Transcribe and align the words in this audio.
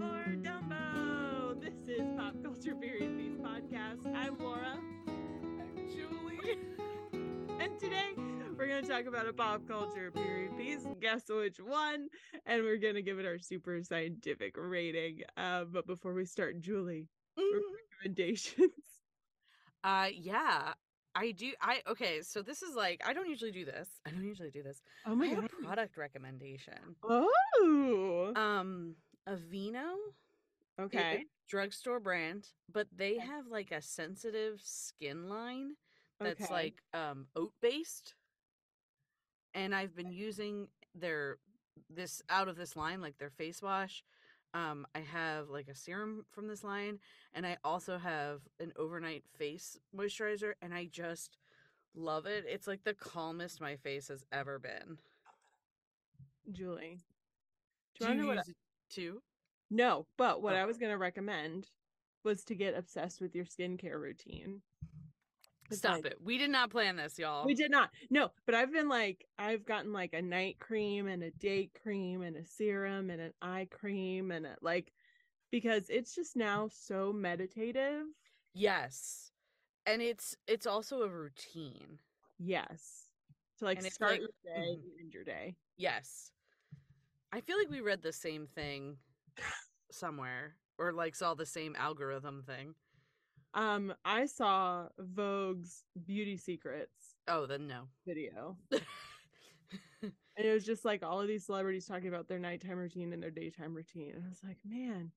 for 0.00 0.34
Dumbo. 0.42 1.60
This 1.60 1.74
is 1.86 2.02
Pop 2.16 2.34
Culture 2.42 2.74
Period 2.74 3.16
Piece 3.16 3.36
Podcast. 3.36 4.04
I'm 4.12 4.36
Laura. 4.40 4.76
I'm 5.06 5.88
Julie. 5.88 6.58
and 7.60 7.78
today 7.78 8.10
we're 8.58 8.66
going 8.66 8.82
to 8.82 8.90
talk 8.90 9.06
about 9.06 9.28
a 9.28 9.32
pop 9.32 9.68
culture 9.68 10.10
period 10.10 10.56
piece. 10.56 10.84
Guess 11.00 11.28
which 11.28 11.58
one? 11.58 12.08
And 12.44 12.64
we're 12.64 12.78
going 12.78 12.96
to 12.96 13.02
give 13.02 13.20
it 13.20 13.26
our 13.26 13.38
super 13.38 13.84
scientific 13.84 14.56
rating. 14.56 15.20
Uh, 15.36 15.62
but 15.64 15.86
before 15.86 16.12
we 16.12 16.24
start, 16.24 16.60
Julie, 16.60 17.06
mm-hmm. 17.38 17.58
recommendations. 18.02 18.70
Uh, 19.84 20.08
yeah. 20.18 20.72
I 21.14 21.32
do. 21.32 21.52
I 21.60 21.82
okay. 21.86 22.22
So 22.22 22.40
this 22.40 22.62
is 22.62 22.74
like 22.74 23.02
I 23.04 23.12
don't 23.12 23.28
usually 23.28 23.52
do 23.52 23.66
this. 23.66 23.86
I 24.06 24.10
don't 24.10 24.24
usually 24.24 24.50
do 24.50 24.62
this. 24.62 24.80
Oh 25.04 25.14
my 25.14 25.28
god! 25.28 25.50
product 25.62 25.98
recommendation. 25.98 26.96
Oh. 27.02 28.32
Um. 28.34 28.94
Aveeno 29.28 29.94
Okay. 30.78 31.24
drugstore 31.48 32.00
brand, 32.00 32.48
but 32.72 32.88
they 32.94 33.18
have 33.18 33.46
like 33.48 33.70
a 33.70 33.80
sensitive 33.82 34.60
skin 34.62 35.28
line 35.28 35.76
that's 36.20 36.50
Okay. 36.50 36.52
like 36.52 36.82
um 36.92 37.26
oat 37.36 37.52
based. 37.60 38.14
And 39.54 39.74
I've 39.74 39.94
been 39.94 40.12
using 40.12 40.68
their 40.94 41.38
this 41.88 42.22
out 42.28 42.48
of 42.48 42.56
this 42.56 42.76
line, 42.76 43.00
like 43.00 43.18
their 43.18 43.30
face 43.30 43.62
wash. 43.62 44.04
Um, 44.54 44.86
I 44.94 45.00
have 45.00 45.48
like 45.48 45.68
a 45.68 45.74
serum 45.74 46.24
from 46.30 46.48
this 46.48 46.62
line, 46.64 46.98
and 47.34 47.46
I 47.46 47.56
also 47.64 47.98
have 47.98 48.40
an 48.60 48.72
overnight 48.76 49.24
face 49.36 49.78
moisturizer, 49.96 50.54
and 50.62 50.72
I 50.74 50.86
just 50.86 51.36
love 51.94 52.26
it. 52.26 52.44
It's 52.48 52.66
like 52.66 52.84
the 52.84 52.94
calmest 52.94 53.60
my 53.60 53.76
face 53.76 54.08
has 54.08 54.24
ever 54.32 54.58
been. 54.58 54.98
Julie. 56.52 57.00
Do 57.94 58.04
Do 58.04 58.10
you 58.10 58.14
you 58.14 58.16
know 58.16 58.26
what 58.26 58.38
No, 59.70 60.06
but 60.16 60.42
what 60.42 60.54
Oh. 60.54 60.58
I 60.58 60.64
was 60.66 60.78
gonna 60.78 60.98
recommend 60.98 61.70
was 62.22 62.44
to 62.44 62.54
get 62.54 62.74
obsessed 62.74 63.20
with 63.20 63.34
your 63.34 63.44
skincare 63.44 64.00
routine. 64.00 64.62
Stop 65.70 65.96
like- 66.04 66.06
it. 66.12 66.20
We 66.22 66.36
did 66.38 66.50
not 66.50 66.70
plan 66.70 66.96
this, 66.96 67.18
y'all. 67.18 67.46
We 67.46 67.54
did 67.54 67.70
not. 67.70 67.90
No, 68.10 68.30
but 68.46 68.54
I've 68.54 68.70
been 68.72 68.88
like, 68.88 69.26
I've 69.38 69.64
gotten 69.64 69.92
like 69.92 70.12
a 70.12 70.22
night 70.22 70.58
cream 70.60 71.08
and 71.08 71.22
a 71.22 71.30
day 71.30 71.70
cream 71.82 72.22
and 72.22 72.36
a 72.36 72.44
serum 72.44 73.08
and 73.10 73.20
an 73.20 73.32
eye 73.40 73.66
cream 73.70 74.30
and 74.30 74.46
a, 74.46 74.56
like, 74.60 74.92
because 75.50 75.88
it's 75.88 76.14
just 76.14 76.36
now 76.36 76.68
so 76.68 77.12
meditative. 77.12 78.06
Yes. 78.52 79.32
And 79.86 80.00
it's 80.02 80.36
it's 80.46 80.66
also 80.66 81.02
a 81.02 81.08
routine. 81.08 81.98
Yes. 82.38 83.08
To 83.58 83.64
like 83.64 83.78
And 83.78 83.92
start 83.92 84.12
like- 84.12 84.20
your 84.20 84.30
day 84.44 84.60
mhm. 84.68 84.72
and 84.74 85.00
end 85.00 85.14
your 85.14 85.24
day. 85.24 85.56
Yes. 85.76 86.30
I 87.34 87.40
feel 87.40 87.58
like 87.58 87.68
we 87.68 87.80
read 87.80 88.00
the 88.00 88.12
same 88.12 88.46
thing 88.46 88.96
somewhere 89.90 90.54
or 90.78 90.92
like 90.92 91.16
saw 91.16 91.34
the 91.34 91.44
same 91.44 91.74
algorithm 91.76 92.44
thing. 92.46 92.76
Um, 93.54 93.92
I 94.04 94.26
saw 94.26 94.86
Vogue's 95.00 95.82
Beauty 96.06 96.36
Secrets 96.36 97.16
Oh, 97.26 97.46
then 97.46 97.66
no. 97.66 97.88
video. 98.06 98.56
And 100.36 100.44
it 100.46 100.52
was 100.52 100.64
just 100.66 100.84
like 100.84 101.04
all 101.04 101.20
of 101.20 101.28
these 101.28 101.46
celebrities 101.46 101.86
talking 101.86 102.08
about 102.08 102.26
their 102.26 102.40
nighttime 102.40 102.76
routine 102.76 103.12
and 103.12 103.22
their 103.22 103.30
daytime 103.30 103.72
routine. 103.72 104.14
And 104.16 104.24
I 104.24 104.28
was 104.28 104.42
like, 104.42 104.58
man, 104.64 105.12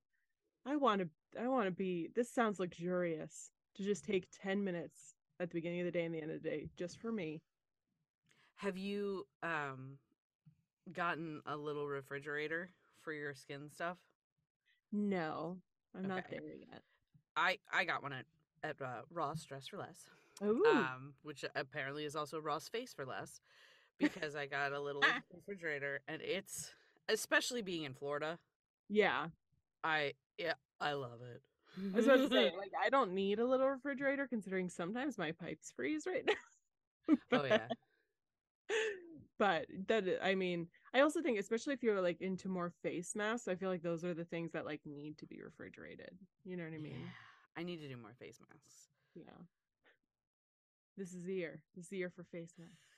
I 0.64 0.76
want 0.76 1.02
to, 1.02 1.10
I 1.42 1.48
want 1.48 1.66
to 1.66 1.72
be, 1.72 2.10
this 2.16 2.32
sounds 2.32 2.60
luxurious 2.60 3.50
to 3.76 3.84
just 3.84 4.06
take 4.06 4.28
10 4.44 4.64
minutes 4.64 5.16
at 5.40 5.50
the 5.50 5.56
beginning 5.56 5.80
of 5.80 5.86
the 5.86 5.92
day 5.92 6.06
and 6.06 6.14
the 6.14 6.22
end 6.22 6.30
of 6.30 6.42
the 6.44 6.50
day 6.50 6.70
just 6.78 7.00
for 7.00 7.12
me. 7.12 7.42
Have 8.58 8.78
you 8.78 9.26
um 9.42 9.98
gotten 10.94 11.42
a 11.46 11.56
little 11.58 11.88
refrigerator 11.88 12.70
for 13.02 13.14
your 13.14 13.34
skin 13.34 13.70
stuff? 13.70 13.98
No, 14.92 15.58
I'm 15.96 16.08
not 16.08 16.26
there 16.30 16.42
yet. 16.42 16.82
I 17.36 17.58
I 17.72 17.86
got 17.86 18.04
one 18.04 18.14
at 18.14 18.26
at 18.64 18.82
uh, 18.82 19.02
Ross 19.12 19.44
Dress 19.44 19.68
for 19.68 19.78
Less. 19.78 20.10
Oh, 20.42 20.62
um, 20.70 21.14
which 21.24 21.44
apparently 21.56 22.06
is 22.06 22.16
also 22.16 22.40
Ross 22.40 22.70
Face 22.70 22.94
for 22.94 23.06
Less, 23.06 23.42
because 23.98 24.36
I 24.36 24.46
got 24.46 24.72
a 24.72 24.80
little 24.80 25.02
refrigerator, 25.34 26.02
and 26.08 26.22
it's 26.22 26.74
especially 27.10 27.62
being 27.62 27.84
in 27.84 27.94
Florida. 27.94 28.40
yeah. 28.90 29.28
I 29.84 30.14
yeah, 30.38 30.54
I 30.82 30.94
love 30.94 31.22
it. 31.22 31.42
I 31.94 31.98
was 31.98 32.06
about 32.08 32.18
to 32.18 32.28
say, 32.30 32.46
like, 32.58 32.72
I 32.84 32.90
don't 32.90 33.14
need 33.14 33.40
a 33.40 33.46
little 33.46 33.68
refrigerator 33.68 34.28
considering 34.28 34.70
sometimes 34.70 35.18
my 35.18 35.32
pipes 35.32 35.72
freeze 35.76 36.06
right 36.08 36.26
now. 37.10 37.16
oh 37.32 37.46
yeah, 37.46 37.68
but 39.40 39.66
that 39.88 40.04
i- 40.24 40.36
mean 40.36 40.68
i 40.94 41.02
also 41.02 41.22
think 41.22 41.38
especially 41.40 41.74
if 41.74 41.84
you're 41.84 42.02
like 42.02 42.22
into 42.22 42.48
more 42.50 42.72
face 42.84 43.16
masks 43.16 43.48
i 43.48 43.56
feel 43.56 43.70
like 43.70 43.84
those 43.84 44.04
are 44.04 44.14
the 44.14 44.26
things 44.26 44.52
that 44.52 44.66
like 44.66 44.82
need 44.86 45.18
to 45.18 45.26
be 45.26 45.42
refrigerated 45.44 46.12
you 46.46 46.56
know 46.58 46.64
what 46.64 46.74
i 46.74 46.78
mean 46.78 46.94
Yeah. 47.04 47.12
I 47.60 47.64
need 47.64 47.78
to 47.78 47.88
do 47.90 47.98
more 47.98 48.14
face 48.20 48.40
masks. 48.50 48.90
yeah 49.16 49.32
this 50.98 51.14
is 51.14 51.24
the 51.24 51.34
year 51.34 51.62
this 51.76 51.86
is 51.86 51.90
the 51.90 51.98
year 51.98 52.10
for 52.16 52.24
face 52.24 52.54
masks 52.58 52.97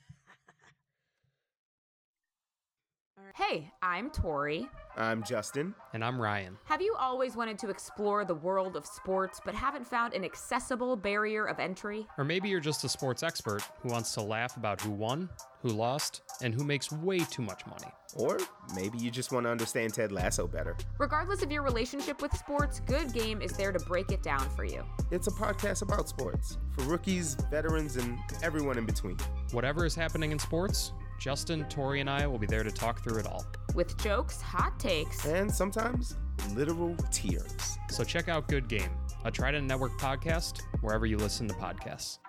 Hey, 3.36 3.72
I'm 3.82 4.10
Tori. 4.10 4.68
I'm 4.98 5.24
Justin. 5.24 5.74
And 5.94 6.04
I'm 6.04 6.22
Ryan. 6.22 6.58
Have 6.66 6.82
you 6.82 6.94
always 7.00 7.36
wanted 7.36 7.58
to 7.60 7.70
explore 7.70 8.26
the 8.26 8.36
world 8.36 8.76
of 8.76 8.86
sports 8.86 9.40
but 9.44 9.56
haven't 9.56 9.88
found 9.88 10.14
an 10.14 10.26
accessible 10.26 10.96
barrier 10.96 11.46
of 11.46 11.60
entry? 11.60 12.06
Or 12.18 12.24
maybe 12.24 12.50
you're 12.50 12.60
just 12.60 12.84
a 12.84 12.90
sports 12.90 13.24
expert 13.24 13.62
who 13.82 13.90
wants 13.90 14.14
to 14.16 14.22
laugh 14.22 14.58
about 14.58 14.82
who 14.82 14.92
won, 14.92 15.30
who 15.62 15.70
lost, 15.70 16.22
and 16.42 16.54
who 16.54 16.64
makes 16.64 16.92
way 16.92 17.20
too 17.20 17.42
much 17.42 17.66
money. 17.66 17.92
Or 18.16 18.38
maybe 18.76 18.98
you 18.98 19.10
just 19.10 19.32
want 19.32 19.46
to 19.46 19.50
understand 19.50 19.94
Ted 19.94 20.12
Lasso 20.12 20.48
better. 20.48 20.76
Regardless 20.98 21.42
of 21.42 21.52
your 21.52 21.62
relationship 21.64 22.22
with 22.22 22.36
sports, 22.36 22.82
Good 22.82 23.14
Game 23.14 23.42
is 23.42 23.54
there 23.54 23.72
to 23.72 23.80
break 23.86 24.12
it 24.12 24.22
down 24.22 24.50
for 24.50 24.66
you. 24.66 24.84
It's 25.12 25.28
a 25.28 25.32
podcast 25.32 25.82
about 25.82 26.10
sports 26.10 26.58
for 26.72 26.84
rookies, 26.84 27.36
veterans, 27.50 27.96
and 27.96 28.18
everyone 28.44 28.78
in 28.78 28.86
between. 28.86 29.18
Whatever 29.52 29.86
is 29.86 29.96
happening 29.96 30.32
in 30.32 30.40
sports, 30.40 30.92
Justin, 31.20 31.66
Tori, 31.66 32.00
and 32.00 32.10
I 32.10 32.26
will 32.28 32.40
be 32.40 32.48
there 32.48 32.64
to 32.64 32.72
talk 32.72 33.04
through 33.04 33.20
it 33.20 33.28
all. 33.28 33.46
With 33.76 33.98
jokes, 34.02 34.42
hot 34.42 34.80
takes, 34.80 35.26
And 35.26 35.54
sometimes 35.54 36.16
literal 36.54 36.96
tears. 37.12 37.78
So 37.90 38.04
check 38.04 38.30
out 38.30 38.48
Good 38.48 38.68
Game, 38.70 38.90
a 39.26 39.32
Trident 39.32 39.68
Network 39.68 40.00
podcast, 40.00 40.62
wherever 40.82 41.06
you 41.06 41.18
listen 41.18 41.48
to 41.50 41.54
podcasts. 41.56 42.20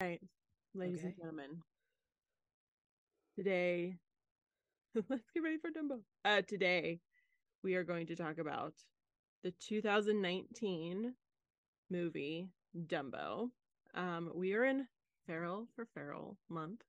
all 0.00 0.08
right 0.08 0.20
ladies 0.74 1.04
and 1.04 1.14
gentlemen 1.16 1.62
today 3.36 3.94
let's 5.08 5.30
get 5.34 5.42
ready 5.42 5.58
for 5.58 5.70
dumbo 5.70 6.00
uh 6.24 6.40
today 6.48 6.98
we 7.62 7.74
are 7.74 7.84
going 7.84 8.06
to 8.06 8.16
talk 8.16 8.38
about 8.38 8.72
the 9.44 9.52
2019 9.60 11.14
movie 11.90 12.48
dumbo 12.86 13.50
um 13.94 14.30
we 14.34 14.54
are 14.54 14.64
in 14.64 14.86
feral 15.26 15.68
for 15.76 15.86
feral 15.94 16.36
month 16.48 16.80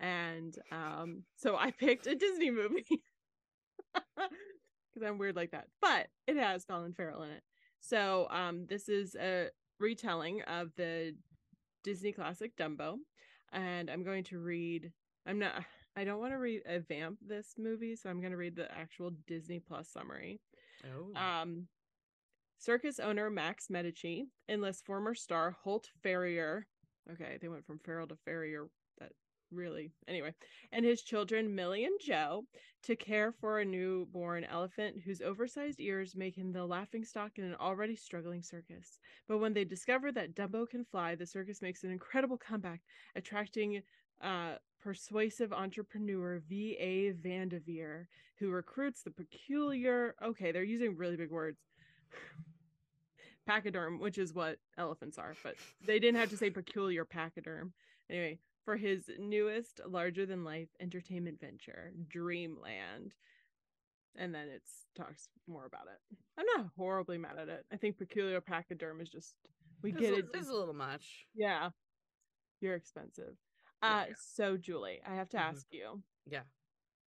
and 0.00 0.58
um 0.72 1.22
so 1.36 1.56
i 1.56 1.70
picked 1.78 2.06
a 2.06 2.14
disney 2.14 2.50
movie 2.50 2.84
because 3.94 5.06
i'm 5.06 5.18
weird 5.18 5.36
like 5.36 5.50
that 5.52 5.66
but 5.80 6.08
it 6.26 6.36
has 6.36 6.64
colin 6.64 6.92
farrell 6.92 7.22
in 7.22 7.30
it 7.30 7.42
so 7.80 8.26
um 8.30 8.66
this 8.68 8.88
is 8.88 9.14
a 9.14 9.48
retelling 9.78 10.42
of 10.42 10.70
the 10.76 11.14
disney 11.84 12.12
classic 12.12 12.56
dumbo 12.56 12.96
and 13.52 13.90
i'm 13.90 14.02
going 14.02 14.24
to 14.24 14.38
read 14.38 14.92
i'm 15.26 15.38
not 15.38 15.64
i 15.96 16.04
don't 16.04 16.20
want 16.20 16.32
to 16.32 16.38
read 16.38 16.62
a 16.66 16.78
vamp 16.80 17.18
this 17.26 17.54
movie 17.58 17.96
so 17.96 18.10
i'm 18.10 18.20
going 18.20 18.32
to 18.32 18.36
read 18.36 18.56
the 18.56 18.70
actual 18.72 19.10
disney 19.26 19.58
plus 19.60 19.88
summary 19.88 20.40
Oh, 20.84 21.20
um, 21.20 21.66
circus 22.58 22.98
owner 22.98 23.30
Max 23.30 23.68
Medici 23.70 24.28
enlists 24.48 24.82
former 24.82 25.14
star 25.14 25.56
Holt 25.62 25.88
Farrier. 26.02 26.66
Okay, 27.12 27.38
they 27.40 27.48
went 27.48 27.66
from 27.66 27.78
feral 27.78 28.06
to 28.08 28.16
Farrier. 28.24 28.68
That 28.98 29.12
really, 29.52 29.92
anyway, 30.08 30.34
and 30.72 30.84
his 30.84 31.02
children 31.02 31.54
Millie 31.54 31.84
and 31.84 31.98
Joe 32.00 32.44
to 32.82 32.96
care 32.96 33.32
for 33.32 33.60
a 33.60 33.64
newborn 33.64 34.44
elephant 34.44 34.96
whose 35.04 35.20
oversized 35.20 35.80
ears 35.80 36.16
make 36.16 36.36
him 36.36 36.52
the 36.52 36.64
laughing 36.64 37.04
stock 37.04 37.32
in 37.36 37.44
an 37.44 37.56
already 37.60 37.94
struggling 37.94 38.42
circus. 38.42 38.98
But 39.28 39.38
when 39.38 39.52
they 39.52 39.64
discover 39.64 40.12
that 40.12 40.34
Dumbo 40.34 40.68
can 40.68 40.84
fly, 40.84 41.14
the 41.14 41.26
circus 41.26 41.60
makes 41.60 41.84
an 41.84 41.90
incredible 41.90 42.38
comeback, 42.38 42.80
attracting 43.16 43.82
uh, 44.22 44.54
persuasive 44.82 45.52
entrepreneur 45.52 46.42
V.A. 46.48 47.12
Vandevere, 47.12 48.06
who 48.38 48.50
recruits 48.50 49.02
the 49.02 49.10
peculiar. 49.10 50.14
Okay, 50.22 50.52
they're 50.52 50.62
using 50.62 50.96
really 50.96 51.16
big 51.16 51.30
words. 51.30 51.58
Pachyderm, 53.48 53.98
which 53.98 54.18
is 54.18 54.34
what 54.34 54.58
elephants 54.78 55.18
are, 55.18 55.34
but 55.42 55.56
they 55.84 55.98
didn't 55.98 56.20
have 56.20 56.30
to 56.30 56.36
say 56.36 56.50
peculiar 56.50 57.04
pachyderm. 57.04 57.72
Anyway, 58.08 58.38
for 58.70 58.76
his 58.76 59.10
newest 59.18 59.80
larger 59.84 60.24
than 60.24 60.44
life 60.44 60.68
entertainment 60.80 61.40
venture, 61.40 61.90
Dreamland. 62.08 63.14
And 64.16 64.32
then 64.32 64.46
it 64.48 64.62
talks 64.96 65.28
more 65.48 65.66
about 65.66 65.86
it. 65.92 66.16
I'm 66.38 66.46
not 66.56 66.70
horribly 66.76 67.18
mad 67.18 67.36
at 67.36 67.48
it. 67.48 67.64
I 67.72 67.76
think 67.76 67.98
peculiar 67.98 68.40
pachyderm 68.40 69.00
is 69.00 69.08
just 69.08 69.34
we 69.82 69.90
it's 69.90 69.98
get 70.00 70.12
a, 70.12 70.18
it. 70.18 70.26
It's 70.34 70.48
a 70.48 70.52
little 70.52 70.72
much. 70.74 71.26
Yeah. 71.34 71.70
You're 72.60 72.76
expensive. 72.76 73.34
Uh 73.82 74.04
Yeah. 74.08 74.14
so 74.20 74.56
Julie, 74.56 75.00
I 75.04 75.16
have 75.16 75.28
to 75.30 75.36
Mhm. 75.36 75.40
ask 75.40 75.66
you, 75.72 76.00
Yeah. 76.30 76.42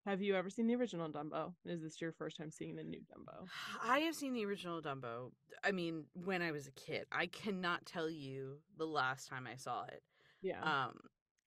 have 0.04 0.20
you 0.20 0.34
ever 0.34 0.50
seen 0.50 0.66
the 0.66 0.74
original 0.74 1.08
Dumbo? 1.10 1.54
Is 1.64 1.80
this 1.82 2.00
your 2.00 2.10
first 2.12 2.36
time 2.38 2.50
seeing 2.50 2.74
the 2.74 2.82
new 2.82 3.02
Dumbo? 3.02 3.46
I 3.84 4.00
have 4.00 4.16
seen 4.16 4.32
the 4.34 4.44
original 4.46 4.82
Dumbo. 4.82 5.30
I 5.62 5.70
mean, 5.70 6.06
when 6.14 6.42
I 6.42 6.50
was 6.50 6.66
a 6.66 6.72
kid, 6.72 7.06
I 7.12 7.26
cannot 7.28 7.86
tell 7.86 8.10
you 8.10 8.58
the 8.78 8.86
last 8.86 9.28
time 9.28 9.46
I 9.46 9.54
saw 9.54 9.84
it. 9.84 10.02
Yeah. 10.40 10.60
Um, 10.62 10.98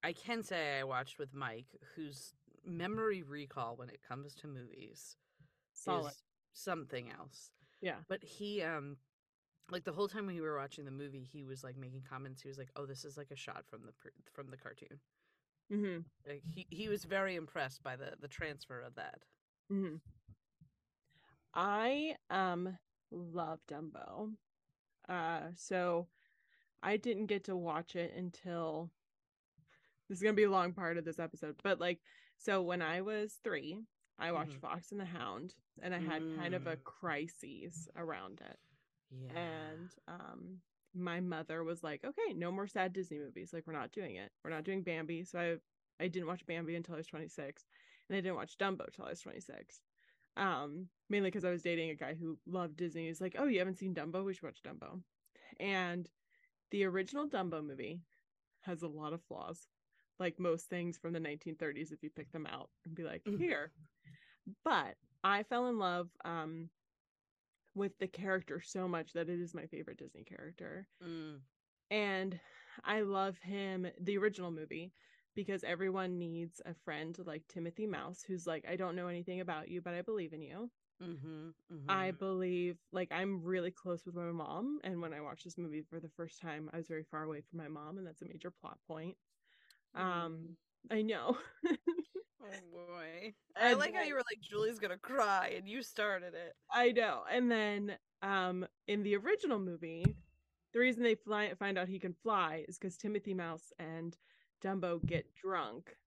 I 0.06 0.14
can 0.14 0.44
say 0.44 0.78
I 0.80 0.84
watched 0.84 1.18
with 1.18 1.34
Mike, 1.34 1.66
whose 1.96 2.36
memory 2.64 3.24
recall 3.24 3.76
when 3.76 3.90
it 3.90 4.02
comes 4.08 4.36
to 4.36 4.48
movies 4.48 5.18
Solid. 5.74 6.12
is 6.12 6.24
something 6.54 7.10
else. 7.10 7.50
Yeah. 7.82 7.96
But 8.08 8.24
he 8.24 8.62
um 8.62 8.98
like 9.72 9.84
the 9.84 9.92
whole 9.92 10.08
time 10.08 10.28
we 10.28 10.42
were 10.42 10.58
watching 10.58 10.86
the 10.86 10.92
movie, 10.92 11.24
he 11.24 11.44
was 11.44 11.64
like 11.64 11.76
making 11.76 12.04
comments. 12.08 12.40
He 12.40 12.48
was 12.48 12.60
like, 12.60 12.70
"Oh, 12.76 12.86
this 12.86 13.04
is 13.04 13.18
like 13.18 13.32
a 13.32 13.36
shot 13.36 13.66
from 13.68 13.82
the 13.84 13.94
from 14.32 14.52
the 14.52 14.58
cartoon." 14.58 15.00
Mm-hmm. 15.74 16.02
Like 16.28 16.44
he 16.46 16.68
he 16.70 16.88
was 16.88 17.04
very 17.04 17.36
impressed 17.36 17.82
by 17.82 17.96
the 17.96 18.14
the 18.22 18.28
transfer 18.28 18.82
of 18.82 18.94
that. 18.96 19.22
Mm-hmm. 19.74 19.96
I 21.56 22.16
um 22.30 22.78
love 23.12 23.60
Dumbo. 23.68 24.34
Uh 25.10 25.48
so 25.56 26.06
I 26.84 26.98
didn't 26.98 27.26
get 27.26 27.44
to 27.46 27.56
watch 27.56 27.96
it 27.96 28.14
until 28.16 28.92
this 30.10 30.18
is 30.20 30.24
gonna 30.24 30.34
be 30.34 30.44
a 30.44 30.50
long 30.50 30.74
part 30.74 30.98
of 30.98 31.06
this 31.06 31.20
episode, 31.20 31.56
but 31.64 31.80
like 31.80 32.00
so 32.38 32.62
when 32.62 32.82
I 32.82 33.02
was 33.02 33.40
three, 33.44 33.80
I 34.20 34.32
watched 34.32 34.54
Mhm. 34.58 34.62
Fox 34.62 34.92
and 34.92 35.00
the 35.00 35.06
Hound 35.06 35.56
and 35.82 35.94
I 35.96 36.00
had 36.00 36.22
kind 36.38 36.54
of 36.54 36.68
a 36.68 36.78
crisis 36.78 37.88
around 37.96 38.42
it. 38.42 38.60
Yeah. 39.12 39.38
And 39.40 39.90
um 40.08 40.62
my 40.94 41.20
mother 41.20 41.64
was 41.64 41.84
like, 41.84 42.04
Okay, 42.06 42.34
no 42.34 42.52
more 42.52 42.68
sad 42.68 42.94
Disney 42.94 43.18
movies. 43.20 43.52
Like 43.54 43.66
we're 43.68 43.74
not 43.74 43.92
doing 43.92 44.16
it. 44.16 44.32
We're 44.44 44.52
not 44.52 44.64
doing 44.64 44.84
Bambi. 44.84 45.24
So 45.26 45.40
I 45.40 46.04
I 46.04 46.08
didn't 46.10 46.28
watch 46.28 46.46
Bambi 46.46 46.76
until 46.76 46.96
I 46.96 46.98
was 46.98 47.08
26. 47.08 47.66
And 48.10 48.18
I 48.18 48.22
didn't 48.22 48.36
watch 48.36 48.58
Dumbo 48.58 48.92
till 48.92 49.06
I 49.06 49.10
was 49.10 49.22
26 49.22 49.82
um 50.38 50.90
mainly 51.10 51.30
because 51.30 51.46
i 51.46 51.50
was 51.50 51.62
dating 51.62 51.90
a 51.92 51.96
guy 51.96 52.14
who 52.14 52.38
loved 52.46 52.76
disney 52.76 53.08
he's 53.08 53.22
like 53.22 53.38
oh 53.40 53.46
you 53.46 53.58
haven't 53.58 53.78
seen 53.78 53.96
dumbo 53.96 54.22
we 54.26 54.34
should 54.34 54.44
watch 54.44 54.62
dumbo 54.62 55.02
and 55.62 56.10
the 56.72 56.84
original 56.84 57.26
dumbo 57.26 57.66
movie 57.66 58.02
has 58.60 58.82
a 58.82 58.88
lot 58.88 59.14
of 59.14 59.22
flaws 59.22 59.70
like 60.20 60.40
most 60.40 60.70
things 60.70 60.98
from 60.98 61.14
the 61.14 61.20
1930s 61.20 61.92
if 61.92 62.04
you 62.04 62.10
pick 62.10 62.32
them 62.32 62.46
out 62.46 62.70
and 62.86 62.96
be 62.96 63.04
like 63.04 63.24
Mhm. 63.28 63.38
here 63.38 63.72
but 64.64 64.96
i 65.24 65.44
fell 65.44 65.68
in 65.68 65.78
love 65.78 66.10
um 66.24 66.70
with 67.76 67.98
the 68.00 68.08
character 68.08 68.62
so 68.62 68.88
much 68.88 69.14
that 69.14 69.30
it 69.30 69.40
is 69.40 69.54
my 69.54 69.66
favorite 69.68 69.98
disney 69.98 70.24
character 70.24 70.88
Mm. 71.02 71.42
and 71.92 72.40
I 72.84 73.02
love 73.02 73.38
him 73.40 73.88
the 74.00 74.18
original 74.18 74.52
movie 74.52 74.94
because 75.36 75.64
everyone 75.64 76.18
needs 76.18 76.62
a 76.66 76.74
friend 76.74 77.18
like 77.26 77.48
Timothy 77.48 77.86
Mouse 77.88 78.24
who's 78.24 78.48
like 78.48 78.66
I 78.68 78.76
don't 78.76 78.96
know 78.96 79.08
anything 79.08 79.40
about 79.42 79.70
you 79.70 79.82
but 79.82 79.94
I 79.94 80.02
believe 80.02 80.34
in 80.34 80.42
you. 80.42 80.70
Mm-hmm. 81.02 81.50
I 81.88 82.12
believe 82.12 82.78
like 82.92 83.12
I'm 83.12 83.44
really 83.44 83.72
close 83.72 84.06
with 84.06 84.16
my 84.16 84.32
mom 84.32 84.80
and 84.84 85.02
when 85.02 85.14
I 85.14 85.22
watched 85.22 85.44
this 85.44 85.58
movie 85.58 85.84
for 85.84 86.00
the 86.00 86.10
first 86.10 86.40
time 86.42 86.70
I 86.74 86.78
was 86.78 86.88
very 86.88 87.04
far 87.04 87.24
away 87.24 87.42
from 87.42 87.58
my 87.60 87.68
mom 87.68 87.98
and 87.98 88.08
that's 88.08 88.22
a 88.22 88.26
major 88.26 88.52
plot 88.52 88.80
point. 88.88 89.18
Um 89.96 90.58
I 90.92 91.02
know. 91.02 91.38
Oh 92.42 92.60
boy. 92.72 93.34
I 93.56 93.72
And 93.72 93.80
like 93.80 93.96
how 93.96 94.04
you 94.04 94.14
were 94.14 94.24
like, 94.30 94.40
Julie's 94.42 94.80
gonna 94.80 94.98
cry 94.98 95.54
and 95.58 95.68
you 95.68 95.82
started 95.82 96.34
it. 96.36 96.54
I 96.72 96.92
know. 96.92 97.24
And 97.30 97.52
then 97.52 97.98
um 98.22 98.68
in 98.88 99.04
the 99.04 99.16
original 99.18 99.60
movie, 99.60 100.06
the 100.74 100.80
reason 100.80 101.04
they 101.04 101.16
fly 101.16 101.54
find 101.56 101.78
out 101.78 101.88
he 101.88 102.00
can 102.00 102.14
fly 102.14 102.66
is 102.68 102.78
because 102.78 102.98
Timothy 102.98 103.34
Mouse 103.34 103.74
and 103.80 104.18
Dumbo 104.62 105.04
get 105.06 105.34
drunk 105.34 105.98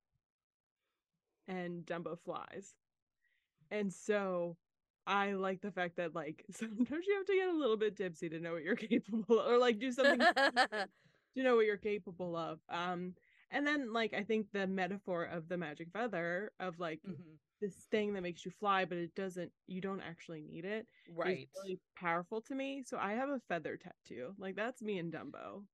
and 1.47 1.85
Dumbo 1.87 2.19
flies. 2.19 2.75
And 3.71 3.93
so 3.93 4.57
I 5.07 5.33
like 5.33 5.61
the 5.61 5.73
fact 5.73 5.97
that 5.97 6.15
like 6.15 6.45
sometimes 6.51 7.07
you 7.07 7.17
have 7.17 7.27
to 7.27 7.35
get 7.35 7.49
a 7.49 7.53
little 7.59 7.77
bit 7.77 7.97
tipsy 7.97 8.29
to 8.31 8.41
know 8.41 8.53
what 8.53 8.63
you're 8.63 8.77
capable 8.77 9.41
of, 9.41 9.51
or 9.53 9.59
like 9.59 9.79
do 9.79 9.93
something 9.93 10.27
to 11.37 11.43
know 11.43 11.57
what 11.57 11.67
you're 11.67 11.77
capable 11.77 12.37
of. 12.37 12.61
Um 12.69 13.15
and 13.51 13.67
then 13.67 13.93
like 13.93 14.13
I 14.15 14.25
think 14.25 14.53
the 14.53 14.67
metaphor 14.67 15.25
of 15.25 15.49
the 15.49 15.59
magic 15.59 15.91
feather 15.93 16.53
of 16.61 16.79
like 16.79 17.03
Mhm. 17.03 17.39
this 17.61 17.87
thing 17.87 18.15
that 18.15 18.23
makes 18.23 18.45
you 18.45 18.51
fly, 18.51 18.85
but 18.85 18.99
it 18.99 19.15
doesn't 19.15 19.53
you 19.67 19.81
don't 19.81 20.01
actually 20.01 20.43
need 20.43 20.65
it. 20.65 20.89
Right. 21.09 21.51
really 21.57 21.81
powerful 21.97 22.41
to 22.43 22.55
me. 22.55 22.83
So 22.83 22.99
I 22.99 23.13
have 23.15 23.29
a 23.31 23.41
feather 23.41 23.77
tattoo. 23.77 24.35
Like 24.39 24.57
that's 24.57 24.83
me 24.83 24.99
and 24.99 25.13
Dumbo. 25.13 25.67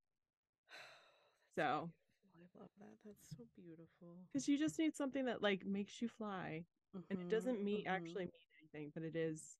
So 1.56 1.92
I 2.36 2.58
love 2.58 2.70
that. 2.78 2.98
That's 3.04 3.36
so 3.36 3.46
beautiful. 3.54 4.28
because 4.32 4.48
you 4.48 4.58
just 4.58 4.78
need 4.78 4.94
something 4.94 5.24
that 5.26 5.42
like 5.42 5.64
makes 5.64 6.00
you 6.02 6.08
fly. 6.08 6.66
And 7.10 7.20
it 7.20 7.28
doesn't 7.28 7.62
Mhm, 7.62 7.64
mean 7.64 7.82
mhm, 7.84 7.86
actually 7.86 8.24
mean 8.26 8.32
anything, 8.60 8.90
but 8.94 9.02
it 9.02 9.16
is 9.16 9.58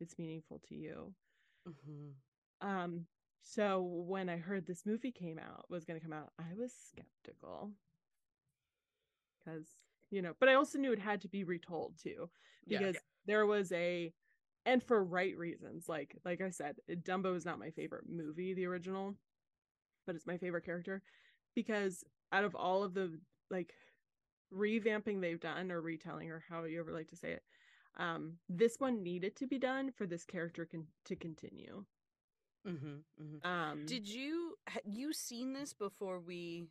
it's 0.00 0.18
meaningful 0.18 0.58
to 0.60 0.74
you. 0.74 1.16
mhm. 1.64 2.22
Um 2.60 3.08
so 3.42 3.82
when 3.82 4.28
I 4.28 4.36
heard 4.36 4.66
this 4.66 4.86
movie 4.86 5.12
came 5.12 5.38
out 5.38 5.66
was 5.68 5.84
gonna 5.84 6.00
come 6.00 6.12
out, 6.12 6.32
I 6.38 6.54
was 6.56 6.72
skeptical. 6.90 7.70
Cause 9.44 9.66
you 10.10 10.22
know, 10.22 10.34
but 10.38 10.48
I 10.48 10.54
also 10.54 10.78
knew 10.78 10.92
it 10.92 10.98
had 10.98 11.20
to 11.22 11.28
be 11.28 11.44
retold 11.44 11.94
too. 12.00 12.28
Yeah. 12.66 12.78
Because 12.78 12.96
there 13.26 13.46
was 13.46 13.72
a 13.72 14.12
and 14.64 14.82
for 14.82 15.02
right 15.02 15.36
reasons. 15.36 15.88
Like 15.88 16.16
like 16.24 16.40
I 16.40 16.50
said, 16.50 16.76
Dumbo 16.88 17.34
is 17.34 17.44
not 17.44 17.58
my 17.58 17.70
favorite 17.70 18.04
movie, 18.08 18.54
the 18.54 18.66
original, 18.66 19.16
but 20.06 20.14
it's 20.14 20.26
my 20.26 20.36
favorite 20.36 20.64
character. 20.64 21.02
Because 21.54 22.04
out 22.32 22.44
of 22.44 22.54
all 22.54 22.82
of 22.82 22.94
the 22.94 23.18
like 23.50 23.74
revamping 24.54 25.20
they've 25.20 25.40
done 25.40 25.72
or 25.72 25.80
retelling 25.80 26.30
or 26.30 26.44
how 26.48 26.64
you 26.64 26.78
ever 26.78 26.92
like 26.92 27.08
to 27.08 27.16
say 27.16 27.32
it, 27.32 27.42
um, 27.98 28.34
this 28.48 28.76
one 28.78 29.02
needed 29.02 29.36
to 29.36 29.46
be 29.46 29.58
done 29.58 29.90
for 29.90 30.06
this 30.06 30.24
character 30.24 30.66
con- 30.70 30.86
to 31.06 31.16
continue. 31.16 31.84
Mhm, 32.66 33.02
mhm. 33.20 33.44
Um 33.44 33.86
Did 33.86 34.06
you 34.08 34.56
had 34.66 34.82
you 34.86 35.12
seen 35.12 35.52
this 35.52 35.72
before 35.72 36.20
we 36.20 36.66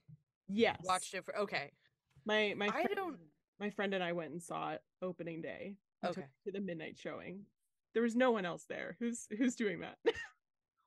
yes 0.47 0.81
watched 0.83 1.13
it 1.13 1.25
for 1.25 1.35
okay. 1.37 1.71
my 2.25 2.53
my 2.57 2.67
I 2.69 2.81
friend, 2.81 2.95
don't 2.95 3.19
my 3.59 3.69
friend 3.69 3.93
and 3.93 4.03
I 4.03 4.11
went 4.13 4.31
and 4.31 4.41
saw 4.41 4.71
it 4.71 4.81
opening 5.01 5.41
day. 5.41 5.75
We 6.03 6.09
Okay. 6.09 6.25
to 6.45 6.51
the 6.51 6.59
midnight 6.61 6.97
showing. 6.97 7.45
There 7.93 8.03
was 8.03 8.15
no 8.15 8.31
one 8.31 8.45
else 8.45 8.65
there. 8.65 8.95
Who's 8.99 9.27
who's 9.37 9.55
doing 9.55 9.79
that? 9.81 9.97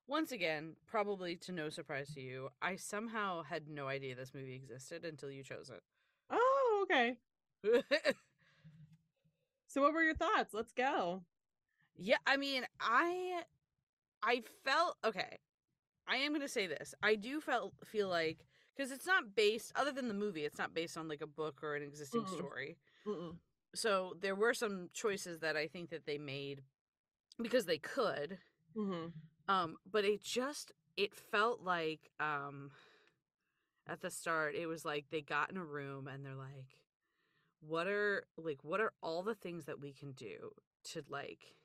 Once 0.07 0.33
again, 0.33 0.76
probably 0.87 1.37
to 1.37 1.52
no 1.52 1.69
surprise 1.71 2.12
to 2.14 2.21
you, 2.21 2.50
I 2.62 2.76
somehow 2.76 3.43
had 3.43 3.69
no 3.69 3.88
idea 3.88 4.14
this 4.14 4.35
movie 4.35 4.55
existed 4.55 5.05
until 5.05 5.31
you 5.31 5.43
chose 5.43 5.71
it. 5.71 5.83
oh, 6.31 6.81
okay. 6.85 7.19
So 9.67 9.83
what 9.83 9.93
were 9.93 10.02
your 10.02 10.14
thoughts? 10.14 10.55
Let's 10.55 10.73
go. 10.73 11.25
yeah, 11.97 12.17
I 12.26 12.37
mean, 12.37 12.64
I 12.81 13.43
I 14.25 14.43
felt 14.64 14.97
okay. 15.04 15.38
I 16.09 16.16
am 16.16 16.33
going 16.33 16.43
to 16.43 16.49
say 16.49 16.66
this. 16.66 16.95
I 17.02 17.14
do 17.14 17.40
felt 17.40 17.75
feel 17.85 18.09
like 18.09 18.38
cuz 18.76 18.90
it's 18.90 19.07
not 19.07 19.35
based 19.35 19.73
other 19.76 19.93
than 19.93 20.09
the 20.09 20.14
movie, 20.14 20.45
it's 20.45 20.59
not 20.59 20.75
based 20.75 20.97
on 20.97 21.09
like 21.09 21.21
a 21.21 21.26
book 21.26 21.62
or 21.62 21.76
an 21.76 21.83
existing 21.83 22.23
Mm-mm. 22.23 22.37
story. 22.37 22.76
Mm-mm. 23.07 23.37
So 23.75 24.14
there 24.21 24.35
were 24.35 24.54
some 24.54 24.88
choices 24.93 25.40
that 25.40 25.57
I 25.57 25.66
think 25.66 25.90
that 25.90 26.07
they 26.07 26.19
made 26.19 26.62
because 27.40 27.66
they 27.66 27.78
could. 27.78 28.38
Mm-hmm. 28.76 29.09
Um, 29.49 29.76
but 29.90 30.04
it 30.04 30.23
just 30.23 30.73
it 30.97 31.14
felt 31.14 31.61
like 31.61 32.11
um 32.21 32.71
at 33.87 34.00
the 34.00 34.11
start 34.11 34.54
it 34.54 34.66
was 34.66 34.85
like 34.85 35.07
they 35.11 35.21
got 35.21 35.50
in 35.50 35.57
a 35.57 35.64
room 35.64 36.09
and 36.09 36.25
they're 36.25 36.35
like 36.35 36.81
what 37.61 37.87
are 37.87 38.26
like 38.37 38.59
what 38.62 38.81
are 38.81 38.93
all 39.02 39.23
the 39.23 39.35
things 39.35 39.64
that 39.66 39.81
we 39.81 39.93
can 39.93 40.12
do 40.12 40.50
to 40.85 41.02
like 41.09 41.57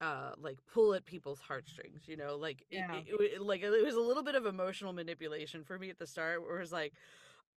uh 0.00 0.32
like 0.38 0.58
pull 0.72 0.94
at 0.94 1.04
people's 1.04 1.40
heartstrings 1.40 2.06
you 2.06 2.16
know 2.16 2.36
like 2.36 2.64
it, 2.70 2.86
Yeah. 2.88 3.00
it, 3.06 3.32
it, 3.34 3.42
like 3.42 3.62
it 3.62 3.84
was 3.84 3.94
a 3.96 4.00
little 4.00 4.22
bit 4.22 4.34
of 4.34 4.46
emotional 4.46 4.92
manipulation 4.92 5.64
for 5.64 5.78
me 5.78 5.90
at 5.90 5.98
the 5.98 6.06
start 6.06 6.42
where 6.42 6.56
it 6.56 6.60
was 6.60 6.72
like 6.72 6.94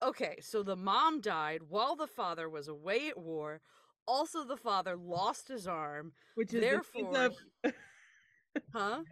okay 0.02 0.38
so 0.42 0.64
the 0.64 0.76
mom 0.76 1.22
died 1.22 1.64
while 1.70 1.96
the 1.96 2.08
father 2.08 2.50
was 2.50 2.68
away 2.68 3.08
at 3.10 3.18
war 3.18 3.62
also 4.08 4.44
the 4.44 4.58
father 4.58 4.96
lost 4.98 5.48
his 5.48 5.68
arm 5.68 6.14
Which 6.36 6.54
is 6.54 6.70
Therefore, 6.70 7.14
the 7.14 7.36
of, 7.64 7.74
huh 8.74 9.04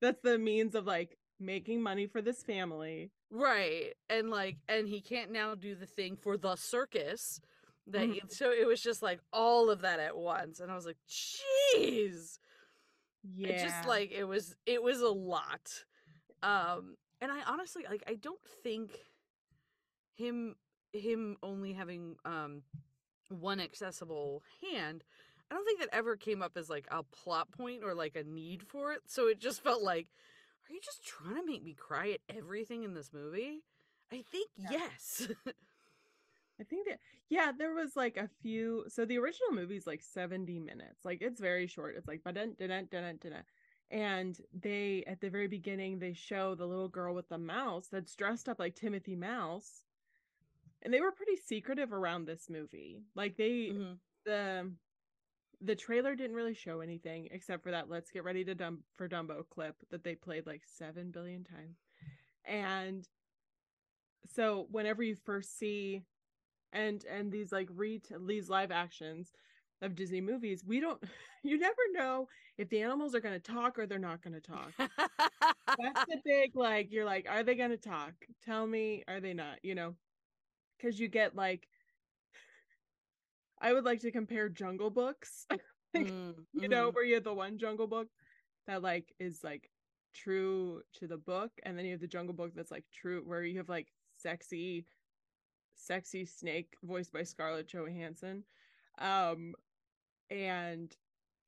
that's 0.00 0.20
the 0.22 0.38
means 0.38 0.74
of 0.74 0.86
like 0.86 1.18
making 1.38 1.82
money 1.82 2.06
for 2.06 2.22
this 2.22 2.42
family. 2.42 3.10
Right. 3.30 3.94
And 4.08 4.30
like 4.30 4.58
and 4.68 4.88
he 4.88 5.00
can't 5.00 5.30
now 5.32 5.54
do 5.54 5.74
the 5.74 5.86
thing 5.86 6.16
for 6.16 6.36
the 6.36 6.56
circus 6.56 7.40
that 7.88 8.06
Mhm. 8.06 8.08
he, 8.08 8.22
so 8.28 8.50
it 8.52 8.66
was 8.66 8.82
just 8.82 9.02
like 9.02 9.20
all 9.32 9.70
of 9.70 9.80
that 9.82 10.00
at 10.00 10.16
once 10.16 10.60
and 10.60 10.70
I 10.70 10.74
was 10.74 10.86
like, 10.86 10.98
"Jeez." 11.08 12.38
Yeah. 13.34 13.48
It 13.48 13.58
just 13.58 13.86
like 13.86 14.12
it 14.12 14.24
was 14.24 14.54
it 14.66 14.82
was 14.82 15.00
a 15.00 15.08
lot. 15.08 15.84
Um 16.42 16.96
and 17.20 17.30
I 17.32 17.42
honestly 17.46 17.84
like 17.88 18.04
I 18.06 18.14
don't 18.14 18.44
think 18.62 18.92
him 20.16 20.56
him 20.92 21.36
only 21.42 21.72
having 21.72 22.16
um 22.24 22.62
one 23.28 23.60
accessible 23.60 24.42
hand 24.62 25.04
I 25.50 25.54
don't 25.54 25.64
think 25.64 25.80
that 25.80 25.88
ever 25.92 26.16
came 26.16 26.42
up 26.42 26.56
as 26.56 26.68
like 26.68 26.86
a 26.90 27.02
plot 27.04 27.52
point 27.52 27.84
or 27.84 27.94
like 27.94 28.16
a 28.16 28.24
need 28.24 28.64
for 28.64 28.92
it. 28.92 29.02
So 29.06 29.28
it 29.28 29.38
just 29.38 29.62
felt 29.62 29.82
like 29.82 30.08
are 30.68 30.72
you 30.72 30.80
just 30.80 31.04
trying 31.04 31.36
to 31.36 31.46
make 31.46 31.62
me 31.62 31.74
cry 31.74 32.10
at 32.10 32.36
everything 32.36 32.82
in 32.82 32.94
this 32.94 33.12
movie? 33.12 33.62
I 34.12 34.22
think 34.22 34.50
yes. 34.56 35.28
I 36.60 36.64
think 36.64 36.88
that 36.88 37.00
yeah, 37.28 37.52
there 37.56 37.74
was 37.74 37.96
like 37.96 38.16
a 38.16 38.28
few. 38.42 38.84
So 38.88 39.04
the 39.04 39.18
original 39.18 39.52
movie's 39.52 39.86
like 39.86 40.02
seventy 40.02 40.58
minutes. 40.58 41.04
Like 41.04 41.18
it's 41.20 41.40
very 41.40 41.66
short. 41.66 41.96
It's 41.96 42.08
like 42.08 42.22
dun 42.24 42.54
dun 42.58 42.68
dun 42.68 42.88
dun 42.90 43.18
dun. 43.20 43.44
And 43.90 44.40
they 44.52 45.04
at 45.06 45.20
the 45.20 45.28
very 45.30 45.48
beginning 45.48 45.98
they 45.98 46.12
show 46.14 46.54
the 46.54 46.66
little 46.66 46.88
girl 46.88 47.14
with 47.14 47.28
the 47.28 47.38
mouse 47.38 47.88
that's 47.88 48.16
dressed 48.16 48.48
up 48.48 48.58
like 48.58 48.74
Timothy 48.74 49.16
Mouse, 49.16 49.84
and 50.82 50.92
they 50.92 51.00
were 51.00 51.12
pretty 51.12 51.36
secretive 51.36 51.92
around 51.92 52.24
this 52.26 52.48
movie. 52.50 53.02
Like 53.14 53.36
they 53.36 53.72
Mhm. 53.72 54.00
the 54.24 54.72
the 55.60 55.76
trailer 55.76 56.14
didn't 56.16 56.36
really 56.36 56.54
show 56.54 56.80
anything 56.80 57.28
except 57.32 57.62
for 57.62 57.70
that 57.70 57.88
let's 57.88 58.10
get 58.10 58.24
ready 58.24 58.44
to 58.44 58.54
dump 58.54 58.84
for 58.94 59.08
dumbo 59.08 59.48
clip 59.48 59.76
that 59.90 60.04
they 60.04 60.14
played 60.14 60.46
like 60.46 60.64
7 60.66 61.10
billion 61.10 61.44
times 61.44 61.78
and 62.44 63.08
so 64.26 64.66
whenever 64.70 65.02
you 65.02 65.14
first 65.14 65.58
see 65.58 66.02
and 66.76 67.04
and 67.06 67.32
these 67.32 67.52
like 67.52 67.68
re 67.72 68.00
these 68.26 68.50
live 68.50 68.72
actions 68.72 69.32
of 69.82 69.96
disney 69.96 70.20
movies 70.22 70.64
we 70.64 70.80
don't 70.80 71.02
you 71.44 71.58
never 71.58 71.82
know 71.92 72.28
if 72.58 72.68
the 72.70 72.82
animals 72.82 73.14
are 73.14 73.20
going 73.20 73.34
to 73.34 73.52
talk 73.52 73.78
or 73.78 73.86
they're 73.86 73.98
not 73.98 74.22
going 74.22 74.34
to 74.34 74.40
talk. 74.40 74.74
That's 75.78 76.02
the 76.06 76.18
big 76.24 76.56
like 76.56 76.92
you're 76.92 77.04
like 77.04 77.26
are 77.28 77.42
they 77.44 77.54
going 77.56 77.70
to 77.70 77.78
talk? 77.78 78.14
Tell 78.42 78.66
me 78.66 79.04
are 79.08 79.20
they 79.20 79.34
not? 79.34 79.64
You 79.64 79.74
know? 79.74 79.96
Because 80.78 81.00
you 81.00 81.08
get 81.08 81.36
like 81.36 81.68
i 83.60 83.72
would 83.72 83.84
like 83.84 84.00
to 84.00 84.12
compare 84.12 84.48
jungle 84.48 84.90
books 84.90 85.46
Mm, 85.94 86.46
you 86.52 86.68
know 86.68 86.90
mhm. 86.90 86.92
where 86.92 87.04
you 87.04 87.14
have 87.14 87.24
the 87.24 87.34
one 87.34 87.58
jungle 87.58 87.86
book 87.86 88.08
that 88.66 88.82
like 88.82 89.14
is 89.18 89.42
like 89.44 89.70
true 90.14 90.82
to 90.94 91.06
the 91.06 91.16
book 91.18 91.52
and 91.64 91.78
then 91.78 91.84
you 91.84 91.92
have 91.92 92.00
the 92.00 92.06
jungle 92.08 92.34
book 92.34 92.52
that's 92.54 92.70
like 92.72 92.86
true 92.92 93.22
where 93.24 93.42
you 93.44 93.58
have 93.58 93.68
like 93.68 93.92
sexy 94.14 94.86
sexy 95.76 96.24
snake 96.24 96.74
voiced 96.82 97.12
by 97.12 97.22
scarlett 97.22 97.66
johansson 97.66 98.42
um 98.98 99.54
and 100.30 100.96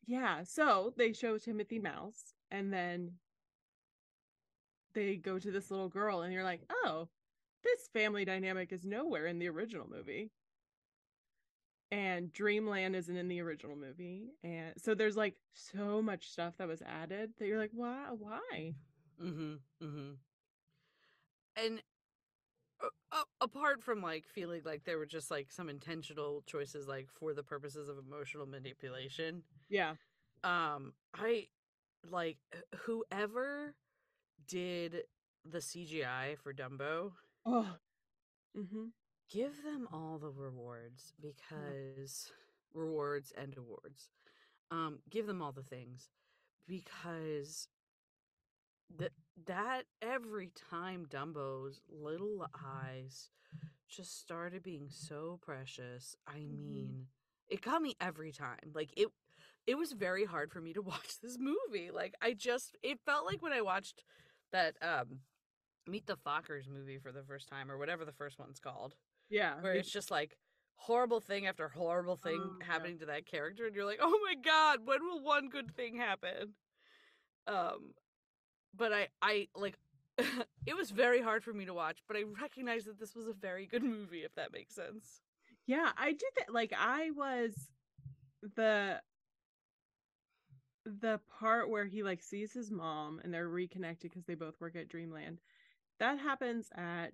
yeah 0.07 0.43
so 0.43 0.93
they 0.97 1.13
show 1.13 1.39
timothy 1.39 1.79
mouse 1.79 2.35
and 2.51 2.73
then 2.73 3.13
they 4.95 5.17
go 5.17 5.39
to 5.39 5.51
this 5.51 5.71
little 5.71 5.89
girl 5.89 6.23
and 6.23 6.33
you're 6.33 6.45
like 6.45 6.63
oh 6.85 7.09
this 7.65 7.89
family 7.93 8.25
dynamic 8.25 8.73
is 8.73 8.85
nowhere 8.85 9.27
in 9.27 9.39
the 9.39 9.49
original 9.49 9.89
movie 9.89 10.31
and 11.91 12.33
dreamland 12.33 12.95
isn't 12.95 13.17
in 13.17 13.29
the 13.29 13.41
original 13.41 13.77
movie 13.77 14.29
and 14.45 14.73
so 14.77 14.95
there's 14.95 15.17
like 15.17 15.35
so 15.55 16.03
much 16.03 16.31
stuff 16.31 16.55
that 16.59 16.69
was 16.69 16.83
added 16.83 17.31
that 17.39 17.47
you're 17.47 17.59
like 17.59 17.71
why 17.73 18.07
why 18.19 18.75
Mm-hmm. 19.23 19.55
Mm-hmm. 19.85 20.11
And 21.57 21.83
uh, 23.19 23.25
apart 23.41 23.83
from 23.83 24.03
like 24.03 24.27
feeling 24.27 24.63
like 24.65 24.85
there 24.85 24.99
were 24.99 25.07
just 25.07 25.31
like 25.31 25.51
some 25.51 25.69
intentional 25.69 26.43
choices, 26.47 26.87
like 26.87 27.09
for 27.11 27.35
the 27.35 27.43
purposes 27.43 27.89
of 27.89 27.97
emotional 27.99 28.47
manipulation, 28.47 29.43
yeah 29.69 29.95
um, 30.45 30.93
I 31.15 31.49
like 32.11 32.39
whoever 32.85 33.75
did 34.47 35.03
the 35.45 35.59
CGI 35.59 36.39
for 36.39 36.53
Dumbo, 36.53 37.13
oh 37.47 37.77
mm-hmm. 38.57 38.85
give 39.31 39.63
them 39.65 39.89
all 39.93 40.19
the 40.19 40.31
rewards 40.31 41.13
because 41.21 42.31
rewards 42.75 43.33
and 43.37 43.57
awards. 43.57 44.11
Um, 44.71 44.99
give 45.09 45.27
them 45.27 45.41
all 45.41 45.53
the 45.53 45.63
things 45.63 46.11
because 46.67 47.69
that 48.97 49.13
that 49.47 49.85
every 50.03 50.51
time 50.71 51.07
Dumbo's 51.07 51.81
little 51.89 52.47
eyes 52.65 53.31
just 53.89 54.19
started 54.21 54.63
being 54.63 54.89
so 54.91 55.39
precious. 55.43 56.17
I 56.27 56.39
Mhm. 56.39 56.51
mean, 56.51 57.09
it 57.49 57.61
got 57.63 57.83
me 57.83 57.97
every 58.01 58.33
time. 58.33 58.73
Like 58.75 58.93
it 58.97 59.09
it 59.67 59.77
was 59.77 59.93
very 59.93 60.25
hard 60.25 60.51
for 60.53 60.61
me 60.61 60.73
to 60.75 60.83
watch 60.93 61.21
this 61.21 61.39
movie. 61.39 61.91
Like 61.91 62.15
I 62.21 62.33
just 62.35 62.77
it 62.83 63.01
felt 63.05 63.27
like 63.27 63.43
when 63.43 63.53
I 63.53 63.61
watched 63.63 64.05
that 64.53 64.77
um 64.83 65.21
Meet 65.87 66.07
the 66.07 66.17
Fockers 66.17 66.69
movie 66.69 66.99
for 66.99 67.13
the 67.13 67.23
first 67.25 67.49
time 67.49 67.71
or 67.71 67.79
whatever 67.79 68.05
the 68.05 68.13
first 68.13 68.39
one's 68.39 68.61
called 68.61 68.95
yeah 69.31 69.55
where 69.61 69.75
it's 69.75 69.91
just 69.91 70.11
like 70.11 70.37
horrible 70.77 71.21
thing 71.21 71.47
after 71.47 71.69
horrible 71.69 72.17
thing 72.17 72.43
Oh, 72.43 72.57
yeah. 72.61 72.67
happening 72.67 72.99
to 72.99 73.07
that 73.07 73.27
character 73.27 73.67
and 73.67 73.75
you're 73.75 73.85
like 73.87 73.99
oh 74.01 74.19
my 74.25 74.35
god 74.35 74.81
when 74.87 75.03
will 75.05 75.23
one 75.23 75.49
good 75.49 75.75
thing 75.75 75.97
happen 75.97 76.55
um 77.47 77.93
but 78.77 78.93
i 78.93 79.09
i 79.23 79.49
like 79.55 79.79
it 80.67 80.77
was 80.77 80.91
very 80.91 81.23
hard 81.23 81.45
for 81.45 81.53
me 81.53 81.65
to 81.65 81.75
watch 81.75 81.99
but 82.07 82.17
i 82.17 82.25
recognize 82.41 82.85
that 82.85 82.99
this 82.99 83.15
was 83.15 83.27
a 83.27 83.33
very 83.33 83.67
good 83.67 83.83
movie 83.83 84.25
if 84.25 84.35
that 84.35 84.53
makes 84.53 84.75
sense. 84.75 85.21
Yeah 85.67 85.91
i 85.97 86.13
did 86.13 86.31
that 86.39 86.53
like 86.53 86.73
i 86.77 87.11
was 87.11 87.55
the 88.57 89.01
the 90.85 91.21
part 91.39 91.69
where 91.69 91.85
he 91.85 92.03
like 92.03 92.23
sees 92.23 92.53
his 92.53 92.71
mom 92.71 93.21
and 93.23 93.33
they're 93.33 93.49
reconnected 93.49 94.11
because 94.11 94.25
they 94.25 94.35
both 94.35 94.59
work 94.61 94.75
at 94.75 94.89
dreamland. 94.89 95.41
That 96.01 96.19
happens 96.19 96.69
at 96.75 97.13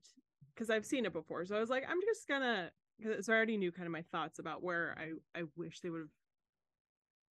because 0.54 0.70
i've 0.70 0.86
seen 0.86 1.04
it 1.04 1.12
before 1.12 1.44
so 1.44 1.56
i 1.56 1.60
was 1.60 1.70
like 1.70 1.84
i'm 1.88 2.00
just 2.00 2.28
gonna 2.28 2.70
because 2.98 3.28
i 3.28 3.32
already 3.32 3.56
knew 3.56 3.72
kind 3.72 3.86
of 3.86 3.92
my 3.92 4.04
thoughts 4.12 4.38
about 4.38 4.62
where 4.62 4.96
i 4.98 5.38
i 5.38 5.42
wish 5.56 5.80
they 5.80 5.90
would 5.90 6.02
have 6.02 6.08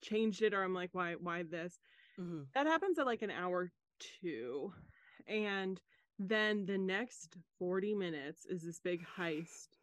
changed 0.04 0.42
it 0.42 0.54
or 0.54 0.64
i'm 0.64 0.74
like 0.74 0.90
why 0.94 1.14
why 1.14 1.44
this? 1.44 1.80
Mm-hmm. 2.20 2.42
that 2.54 2.68
happens 2.68 3.00
at 3.00 3.06
like 3.06 3.22
an 3.22 3.32
hour 3.32 3.72
two 4.20 4.74
and 5.28 5.82
then 6.20 6.66
the 6.66 6.78
next 6.78 7.36
40 7.60 7.96
minutes 7.96 8.46
is 8.46 8.62
this 8.64 8.80
big 8.80 9.06
heist 9.18 9.80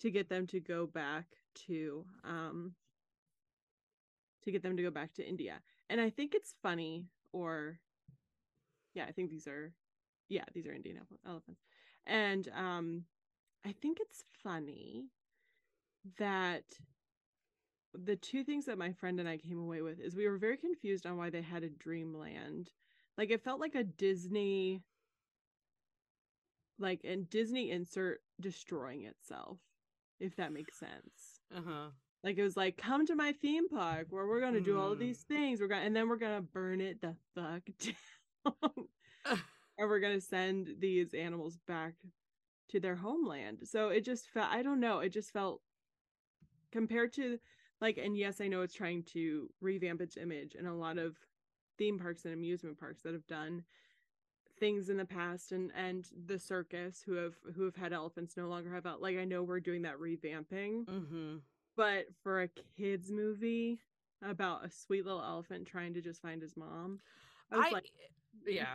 to 0.00 0.10
get 0.10 0.28
them 0.28 0.46
to 0.48 0.60
go 0.60 0.86
back 0.86 1.26
to 1.66 2.04
um 2.24 2.74
to 4.42 4.50
get 4.50 4.62
them 4.62 4.76
to 4.76 4.82
go 4.82 4.90
back 4.90 5.12
to 5.14 5.26
india 5.26 5.60
and 5.88 6.00
i 6.00 6.10
think 6.10 6.34
it's 6.34 6.54
funny 6.62 7.06
or 7.32 7.78
yeah 8.94 9.04
i 9.08 9.12
think 9.12 9.30
these 9.30 9.46
are 9.46 9.72
yeah 10.28 10.44
these 10.54 10.66
are 10.66 10.72
indian 10.72 10.98
elephants 11.26 11.62
and 12.06 12.48
um 12.56 13.04
i 13.64 13.72
think 13.72 13.98
it's 14.00 14.24
funny 14.42 15.06
that 16.18 16.64
the 17.94 18.16
two 18.16 18.42
things 18.44 18.64
that 18.66 18.78
my 18.78 18.92
friend 18.92 19.20
and 19.20 19.28
I 19.28 19.36
came 19.36 19.58
away 19.58 19.82
with 19.82 20.00
is 20.00 20.16
we 20.16 20.28
were 20.28 20.38
very 20.38 20.56
confused 20.56 21.06
on 21.06 21.16
why 21.16 21.30
they 21.30 21.42
had 21.42 21.62
a 21.62 21.68
dreamland. 21.68 22.70
Like 23.18 23.30
it 23.30 23.42
felt 23.42 23.60
like 23.60 23.74
a 23.74 23.84
Disney 23.84 24.82
like 26.78 27.00
and 27.04 27.28
Disney 27.30 27.70
insert 27.70 28.20
destroying 28.40 29.04
itself, 29.04 29.58
if 30.20 30.36
that 30.36 30.52
makes 30.52 30.78
sense. 30.78 31.40
uh-huh 31.54 31.90
Like 32.24 32.38
it 32.38 32.42
was 32.42 32.56
like, 32.56 32.76
come 32.76 33.06
to 33.06 33.14
my 33.14 33.32
theme 33.32 33.68
park 33.68 34.08
where 34.10 34.26
we're 34.26 34.40
gonna 34.40 34.60
do 34.60 34.78
all 34.78 34.92
of 34.92 34.98
Mm. 34.98 35.00
these 35.00 35.22
things. 35.22 35.60
We're 35.60 35.68
gonna 35.68 35.82
and 35.82 35.94
then 35.94 36.08
we're 36.08 36.16
gonna 36.16 36.42
burn 36.42 36.80
it 36.80 37.00
the 37.00 37.14
fuck 37.34 37.62
down. 37.78 38.88
and 39.78 39.88
we're 39.88 40.00
gonna 40.00 40.20
send 40.20 40.76
these 40.78 41.14
animals 41.14 41.56
back 41.66 41.94
to 42.70 42.80
their 42.80 42.96
homeland. 42.96 43.58
So 43.64 43.88
it 43.90 44.04
just 44.04 44.28
felt 44.28 44.50
I 44.50 44.62
don't 44.62 44.80
know, 44.80 45.00
it 45.00 45.10
just 45.10 45.32
felt 45.32 45.62
compared 46.70 47.12
to 47.14 47.38
like 47.80 47.98
and 47.98 48.16
yes, 48.16 48.40
I 48.40 48.48
know 48.48 48.62
it's 48.62 48.74
trying 48.74 49.02
to 49.12 49.48
revamp 49.60 50.00
its 50.00 50.16
image 50.16 50.54
and 50.54 50.66
a 50.66 50.74
lot 50.74 50.98
of 50.98 51.16
theme 51.78 51.98
parks 51.98 52.24
and 52.24 52.34
amusement 52.34 52.78
parks 52.78 53.02
that 53.02 53.12
have 53.12 53.26
done 53.26 53.64
things 54.58 54.88
in 54.88 54.96
the 54.96 55.04
past 55.04 55.50
and 55.52 55.72
and 55.76 56.06
the 56.26 56.38
circus 56.38 57.02
who 57.04 57.14
have 57.14 57.34
who 57.56 57.64
have 57.64 57.74
had 57.74 57.92
elephants 57.92 58.36
no 58.36 58.46
longer 58.46 58.72
have 58.72 58.86
el- 58.86 59.00
like 59.00 59.18
I 59.18 59.24
know 59.24 59.42
we're 59.42 59.60
doing 59.60 59.82
that 59.82 59.98
revamping 59.98 60.84
mm-hmm. 60.84 61.36
but 61.76 62.04
for 62.22 62.42
a 62.42 62.48
kids 62.76 63.10
movie 63.10 63.80
about 64.22 64.64
a 64.64 64.70
sweet 64.70 65.04
little 65.04 65.22
elephant 65.22 65.66
trying 65.66 65.94
to 65.94 66.00
just 66.00 66.22
find 66.22 66.40
his 66.40 66.56
mom 66.56 67.00
I 67.50 67.56
was 67.56 67.66
I, 67.66 67.70
like 67.70 67.90
yeah. 68.46 68.74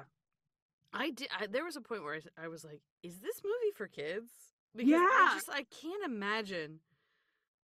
I 0.93 1.11
did 1.11 1.29
I, 1.39 1.47
there 1.47 1.63
was 1.63 1.77
a 1.77 1.81
point 1.81 2.03
where 2.03 2.19
I 2.41 2.47
was 2.49 2.65
like 2.65 2.81
is 3.03 3.19
this 3.19 3.41
movie 3.43 3.71
for 3.75 3.87
kids? 3.87 4.31
Because 4.75 4.89
Yeah. 4.89 5.07
i 5.09 5.31
just 5.35 5.49
i 5.49 5.63
can't 5.81 6.03
imagine 6.05 6.79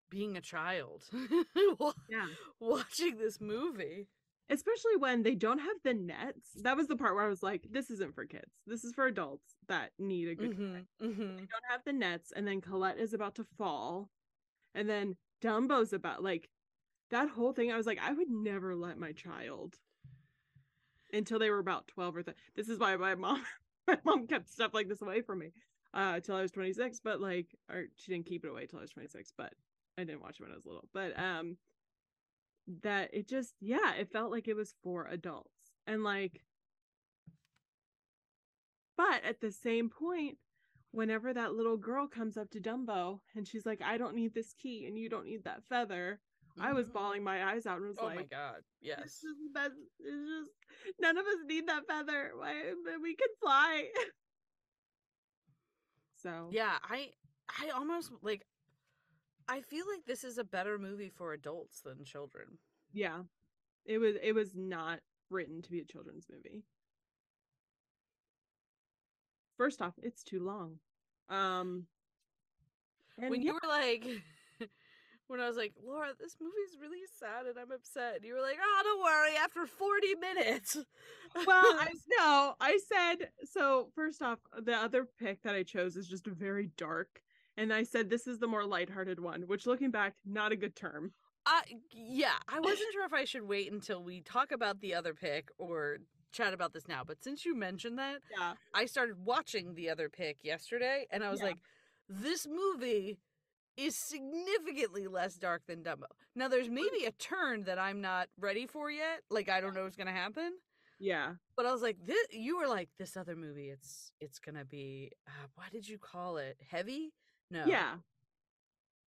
being 0.10 0.38
a 0.38 0.42
child 0.42 1.04
yeah. 2.10 2.28
watching 2.60 3.18
this 3.18 3.42
movie 3.42 4.08
especially 4.54 4.96
when 4.98 5.24
they 5.24 5.36
don't 5.36 5.60
have 5.60 5.78
the 5.84 5.94
nets. 5.94 6.50
That 6.62 6.78
was 6.78 6.88
the 6.88 6.96
part 6.96 7.16
where 7.16 7.26
i 7.26 7.28
was 7.28 7.44
like 7.44 7.66
this 7.70 7.90
isn't 7.90 8.16
for 8.16 8.26
kids. 8.26 8.52
This 8.68 8.84
is 8.84 8.94
for 8.94 9.08
adults 9.08 9.56
that 9.68 9.92
need 10.00 10.28
a 10.30 10.36
good 10.36 10.52
mm-hmm, 10.52 11.06
mm-hmm. 11.06 11.36
they 11.36 11.48
don't 11.48 11.70
have 11.70 11.84
the 11.86 11.94
nets 11.94 12.32
and 12.36 12.48
then 12.48 12.62
colette 12.62 13.00
is 13.00 13.14
about 13.14 13.36
to 13.36 13.44
fall 13.58 14.10
and 14.76 14.90
then 14.90 15.16
dumbo's 15.42 15.94
about 15.94 16.24
like 16.24 16.50
that 17.12 17.30
whole 17.30 17.54
thing 17.54 17.72
i 17.72 17.78
was 17.78 17.86
like 17.86 18.00
i 18.02 18.12
would 18.12 18.30
never 18.30 18.76
let 18.76 18.98
my 18.98 19.12
child 19.12 19.76
until 21.14 21.40
they 21.40 21.50
were 21.50 21.60
about 21.60 21.88
12 21.88 22.18
or 22.18 22.24
th- 22.24 22.38
this 22.56 22.70
is 22.70 22.80
why 22.80 22.96
my 22.96 23.16
mom 23.16 23.42
my 23.88 23.98
mom 24.04 24.28
kept 24.28 24.50
stuff 24.50 24.74
like 24.74 24.88
this 24.88 25.02
away 25.02 25.22
from 25.22 25.40
me 25.40 25.52
uh 25.94 26.20
till 26.20 26.36
i 26.36 26.42
was 26.42 26.52
26 26.52 27.00
but 27.04 27.22
like 27.22 27.48
or 27.70 27.86
she 27.96 28.12
didn't 28.12 28.26
keep 28.26 28.44
it 28.44 28.50
away 28.50 28.66
till 28.66 28.80
i 28.80 28.82
was 28.82 28.92
26 28.92 29.32
but 29.38 29.54
i 29.98 30.04
didn't 30.04 30.22
watch 30.22 30.40
it 30.40 30.42
when 30.42 30.52
i 30.52 30.56
was 30.56 30.66
little. 30.66 30.88
But 30.94 31.18
um 31.20 31.58
that 32.68 33.10
it 33.14 33.28
just 33.28 33.56
yeah 33.60 33.94
it 33.96 34.12
felt 34.12 34.32
like 34.32 34.48
it 34.48 34.56
was 34.56 34.74
for 34.84 35.08
adults 35.08 35.74
and 35.86 36.04
like 36.04 36.42
but 38.98 39.24
at 39.24 39.42
the 39.42 39.52
same 39.52 39.90
point 39.90 40.38
whenever 40.92 41.34
that 41.34 41.54
little 41.54 41.78
girl 41.78 42.08
comes 42.08 42.38
up 42.38 42.50
to 42.52 42.60
dumbo 42.60 43.20
and 43.36 43.48
she's 43.48 43.66
like 43.66 43.82
i 43.82 43.98
don't 43.98 44.16
need 44.16 44.34
this 44.34 44.54
key 44.54 44.86
and 44.88 44.98
you 44.98 45.10
don't 45.10 45.26
need 45.26 45.44
that 45.44 45.64
feather 45.68 46.22
i 46.60 46.72
was 46.72 46.90
Mhm. 46.90 46.94
bawling 46.94 47.24
my 47.24 47.52
eyes 47.52 47.66
out 47.66 47.80
and 47.80 47.88
was 47.88 47.98
like, 47.98 48.14
oh 48.14 48.22
my 48.22 48.24
god 48.24 48.64
this 48.82 48.90
yes 48.98 49.24
is 49.24 49.38
that 49.54 49.72
it's 50.00 50.30
just 50.30 50.52
none 51.00 51.18
of 51.18 51.26
us 51.26 51.38
need 51.46 51.68
that 51.68 51.86
feather 51.88 52.32
why 52.36 52.74
we 53.02 53.16
can 53.16 53.30
fly 53.42 53.90
so 56.16 56.50
yeah 56.52 56.78
i 56.84 57.12
I 57.62 57.70
almost 57.70 58.12
like 58.22 58.46
I 59.48 59.62
feel 59.62 59.86
like 59.92 60.06
this 60.06 60.24
is 60.24 60.38
a 60.38 60.44
better 60.44 60.78
movie 60.78 61.10
for 61.10 61.34
adults 61.34 61.82
than 61.82 62.04
children. 62.04 62.58
Yeah. 62.92 63.24
It 63.86 63.98
was 63.98 64.16
it 64.22 64.34
was 64.34 64.56
not 64.56 65.00
written 65.30 65.62
to 65.62 65.72
be 65.72 65.80
a 65.80 65.86
children's 65.86 66.28
movie. 66.32 66.64
First 69.58 69.82
off, 69.82 69.94
it's 70.02 70.24
too 70.24 70.40
long. 70.40 70.80
Um 71.30 71.88
when 73.18 73.42
yeah, 73.42 73.48
you 73.48 73.54
were 73.54 73.70
like 73.70 74.06
when 75.28 75.40
I 75.40 75.48
was 75.48 75.58
like, 75.58 75.74
Laura, 75.84 76.10
this 76.20 76.38
movie's 76.40 76.78
really 76.80 77.02
sad 77.20 77.46
and 77.46 77.58
I'm 77.58 77.72
upset. 77.72 78.18
And 78.18 78.26
you 78.26 78.34
were 78.34 78.42
like, 78.42 78.58
oh, 78.62 78.82
don't 78.84 79.04
worry, 79.04 79.36
after 79.38 79.66
40 79.66 80.16
minutes. 80.16 80.78
well, 81.36 81.66
I 81.80 81.94
no, 82.20 82.56
I 82.60 82.80
said 82.88 83.30
so 83.44 83.90
first 83.96 84.22
off, 84.22 84.40
the 84.62 84.76
other 84.76 85.08
pick 85.20 85.44
that 85.44 85.56
I 85.56 85.64
chose 85.64 85.96
is 85.98 86.08
just 86.08 86.26
very 86.26 86.70
dark. 86.78 87.22
And 87.58 87.72
I 87.74 87.84
said 87.84 88.10
this 88.10 88.28
is 88.28 88.40
the 88.40 88.48
more 88.48 88.66
lighthearted 88.66 89.20
one, 89.20 89.44
which 89.44 89.66
looking 89.68 89.92
back, 89.92 90.16
not 90.26 90.52
a 90.52 90.56
good 90.56 90.76
term. 90.76 91.14
I 91.46 91.62
yeah, 91.92 92.36
I 92.48 92.60
wasn't 92.60 92.92
sure 92.94 93.06
if 93.06 93.14
I 93.14 93.26
should 93.26 93.44
wait 93.48 93.72
until 93.72 94.02
we 94.02 94.22
talk 94.22 94.52
about 94.52 94.80
the 94.80 94.96
other 94.96 95.14
pick 95.14 95.50
or 95.58 95.98
chat 96.32 96.54
about 96.54 96.74
this 96.74 96.88
now. 96.88 97.04
But 97.06 97.22
since 97.24 97.46
you 97.46 97.54
mentioned 97.56 98.00
that, 98.00 98.22
Yeah. 98.38 98.54
I 98.74 98.86
started 98.86 99.18
watching 99.26 99.76
the 99.76 99.90
other 99.90 100.10
pick 100.10 100.38
yesterday 100.44 101.06
and 101.12 101.24
I 101.24 101.30
was 101.30 101.42
Yeah. 101.42 101.48
like, 101.48 101.58
this 102.10 102.48
movie 102.48 103.20
is 103.76 103.96
significantly 103.96 105.08
less 105.08 105.36
dark 105.36 105.64
than 105.68 105.84
Dumbo. 105.84 106.06
Now 106.36 106.48
there's 106.48 106.70
maybe 106.70 107.06
a 107.06 107.12
turn 107.12 107.64
that 107.66 107.78
I'm 107.78 108.02
not 108.02 108.30
ready 108.40 108.66
for 108.66 108.90
yet. 108.90 109.22
Like 109.30 109.50
I 109.50 109.62
don't 109.62 109.74
know 109.76 109.84
what's 109.84 109.96
gonna 109.98 110.12
happen. 110.12 110.54
Yeah. 111.00 111.36
But 111.58 111.66
I 111.66 111.72
was 111.74 111.82
like, 111.82 111.98
this 112.06 112.26
you 112.32 112.58
were 112.58 112.68
like, 112.68 112.90
this 112.98 113.18
other 113.18 113.36
movie, 113.36 113.70
it's 113.70 114.12
it's 114.22 114.40
gonna 114.40 114.66
be 114.66 115.12
uh, 115.28 115.48
what 115.56 115.72
did 115.72 115.88
you 115.88 115.98
call 115.98 116.38
it? 116.38 116.58
Heavy? 116.72 117.12
No. 117.52 117.66
Yeah. 117.66 117.96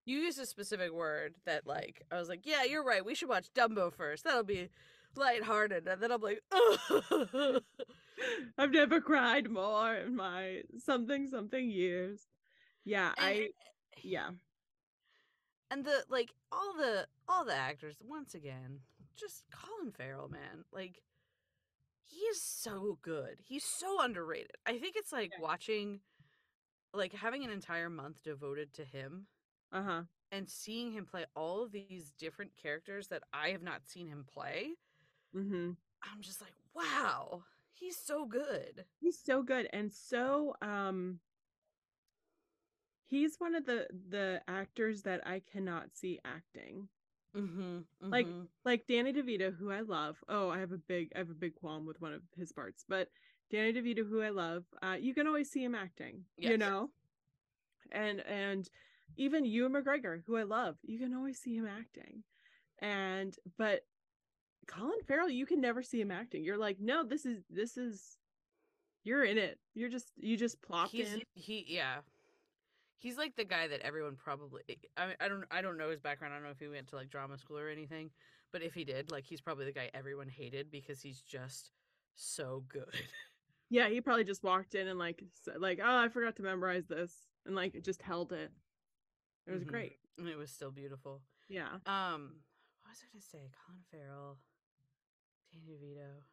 You 0.05 0.19
used 0.19 0.39
a 0.39 0.45
specific 0.45 0.91
word 0.93 1.35
that 1.45 1.67
like 1.67 2.01
I 2.11 2.17
was 2.17 2.29
like, 2.29 2.45
yeah, 2.45 2.63
you're 2.63 2.83
right. 2.83 3.03
We 3.05 3.15
should 3.15 3.29
watch 3.29 3.47
Dumbo 3.53 3.91
first. 3.93 4.23
That'll 4.23 4.43
be 4.43 4.69
lighthearted. 5.15 5.87
And 5.87 6.01
then 6.01 6.11
I'm 6.11 6.21
like, 6.21 6.41
oh 6.51 7.59
I've 8.57 8.71
never 8.71 9.01
cried 9.01 9.49
more 9.49 9.95
in 9.95 10.15
my 10.15 10.61
something 10.79 11.27
something 11.27 11.69
years. 11.69 12.27
Yeah, 12.85 13.13
I 13.17 13.31
eh, 13.33 13.39
eh, 13.43 13.47
yeah. 14.03 14.29
and 15.69 15.83
the 15.85 16.03
like 16.09 16.31
all 16.51 16.73
the 16.77 17.07
all 17.27 17.45
the 17.45 17.55
actors 17.55 17.95
once 18.01 18.33
again 18.33 18.79
just 19.15 19.43
colin 19.51 19.91
farrell 19.91 20.29
man 20.29 20.63
like 20.71 21.01
he 22.03 22.19
is 22.21 22.41
so 22.41 22.97
good 23.01 23.39
he's 23.43 23.63
so 23.65 24.01
underrated 24.01 24.51
i 24.65 24.77
think 24.77 24.95
it's 24.95 25.11
like 25.11 25.31
Yeah. 25.33 25.41
watching 25.41 25.99
like 26.97 27.13
having 27.13 27.43
an 27.43 27.49
entire 27.51 27.89
month 27.89 28.21
devoted 28.23 28.73
to 28.73 28.83
him 28.83 29.27
Uh-huh. 29.71 30.03
and 30.31 30.49
seeing 30.49 30.91
him 30.91 31.05
play 31.05 31.25
all 31.35 31.63
of 31.63 31.71
these 31.71 32.11
different 32.17 32.51
characters 32.61 33.07
that 33.07 33.23
i 33.33 33.49
have 33.49 33.63
not 33.63 33.87
seen 33.87 34.07
him 34.07 34.25
play 34.33 34.71
Mhm. 35.35 35.75
i'm 36.03 36.21
just 36.21 36.41
like 36.41 36.53
wow 36.73 37.43
he's 37.73 37.97
so 37.97 38.25
good 38.25 38.85
He's 38.99 39.19
so 39.23 39.43
good 39.43 39.69
and 39.71 39.91
so 39.93 40.55
um 40.61 41.19
he's 43.05 43.35
one 43.39 43.55
of 43.55 43.65
the 43.65 43.87
the 44.09 44.41
actors 44.47 45.01
that 45.03 45.25
I 45.25 45.41
cannot 45.51 45.95
see 45.95 46.19
acting. 46.25 46.87
mm-hmm, 47.35 47.79
Like, 48.01 48.27
Like 48.65 48.87
Danny 48.87 49.13
DeVito, 49.13 49.55
who 49.55 49.71
I 49.71 49.81
love. 49.81 50.17
Oh, 50.27 50.49
I 50.49 50.59
have 50.59 50.71
a 50.71 50.77
big 50.77 51.11
I 51.15 51.19
have 51.19 51.29
a 51.29 51.33
big 51.35 51.55
qualm 51.55 51.85
with 51.85 52.01
one 52.01 52.13
of 52.13 52.21
his 52.37 52.51
parts, 52.51 52.83
but 52.87 53.09
Danny 53.49 53.71
DeVito, 53.73 54.07
who 54.07 54.21
I 54.21 54.29
love, 54.29 54.65
uh, 54.81 54.97
you 54.99 55.13
can 55.13 55.27
always 55.27 55.49
see 55.49 55.63
him 55.63 55.75
acting. 55.75 56.25
You 56.37 56.57
know? 56.57 56.89
And 57.91 58.19
and 58.21 58.69
even 59.15 59.45
Ewan 59.45 59.73
McGregor, 59.73 60.21
who 60.25 60.37
I 60.37 60.43
love, 60.43 60.77
you 60.83 60.99
can 60.99 61.13
always 61.13 61.39
see 61.39 61.55
him 61.55 61.67
acting. 61.67 62.23
And 62.79 63.35
but 63.57 63.81
Colin 64.67 64.99
Farrell, 65.07 65.29
you 65.29 65.45
can 65.45 65.61
never 65.61 65.81
see 65.81 66.01
him 66.01 66.11
acting. 66.11 66.43
You're 66.43 66.57
like, 66.57 66.77
no, 66.79 67.03
this 67.03 67.25
is 67.25 67.43
this 67.49 67.77
is 67.77 68.17
you're 69.03 69.23
in 69.23 69.37
it. 69.37 69.59
You're 69.73 69.89
just 69.89 70.11
you 70.17 70.37
just 70.37 70.61
plopped 70.61 70.91
he's 70.91 71.13
in. 71.13 71.21
he 71.33 71.65
yeah 71.67 71.97
he's 72.99 73.17
like 73.17 73.35
the 73.35 73.45
guy 73.45 73.67
that 73.67 73.81
everyone 73.81 74.15
probably 74.15 74.61
I, 74.97 75.13
I 75.21 75.27
don't 75.27 75.43
i 75.51 75.61
don't 75.61 75.77
know 75.77 75.91
his 75.91 75.99
background 75.99 76.33
i 76.33 76.37
don't 76.37 76.43
know 76.43 76.49
if 76.49 76.59
he 76.59 76.67
went 76.67 76.87
to 76.87 76.95
like 76.95 77.11
drama 77.11 77.37
school 77.37 77.59
or 77.59 77.69
anything 77.69 78.09
but 78.51 78.63
if 78.63 78.73
he 78.73 78.83
did 78.83 79.11
like 79.11 79.23
he's 79.23 79.39
probably 79.39 79.65
the 79.65 79.71
guy 79.71 79.91
everyone 79.93 80.27
hated 80.27 80.71
because 80.71 80.99
he's 80.99 81.21
just 81.21 81.73
so 82.15 82.63
good 82.67 82.89
Yeah, 83.69 83.89
he 83.89 83.99
probably 84.01 84.23
just 84.23 84.43
walked 84.43 84.75
in 84.75 84.87
and 84.87 84.97
like 84.97 85.23
said, 85.43 85.59
like, 85.59 85.79
oh, 85.83 85.97
I 85.97 86.07
forgot 86.07 86.37
to 86.37 86.43
memorize 86.43 86.85
this, 86.87 87.11
and 87.47 87.55
like 87.55 87.73
it 87.73 87.83
just 87.83 88.01
held 88.03 88.31
it. 88.33 88.51
It 89.47 89.51
was 89.51 89.63
Mhm. 89.63 89.67
great. 89.67 89.99
and 90.19 90.27
it 90.27 90.35
was 90.37 90.51
still 90.51 90.71
beautiful 90.71 91.21
Yeah. 91.47 91.79
um 91.85 92.43
what 92.81 92.89
was 92.91 93.03
i 93.03 93.07
gonna 93.11 93.21
say 93.21 93.49
colin 93.65 93.83
farrell 93.91 94.39
danny 95.53 95.77
devito 95.77 96.23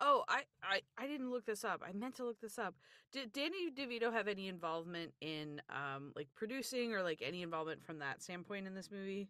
oh 0.00 0.24
I, 0.28 0.42
I 0.62 0.80
i 0.98 1.06
didn't 1.06 1.30
look 1.30 1.44
this 1.44 1.64
up 1.64 1.82
i 1.86 1.92
meant 1.92 2.14
to 2.16 2.24
look 2.24 2.40
this 2.40 2.58
up 2.58 2.74
did 3.12 3.32
danny 3.32 3.70
devito 3.70 4.12
have 4.12 4.28
any 4.28 4.48
involvement 4.48 5.12
in 5.20 5.60
um 5.70 6.12
like 6.16 6.28
producing 6.34 6.94
or 6.94 7.02
like 7.02 7.20
any 7.20 7.42
involvement 7.42 7.84
from 7.84 7.98
that 7.98 8.22
standpoint 8.22 8.66
in 8.66 8.74
this 8.74 8.90
movie 8.90 9.28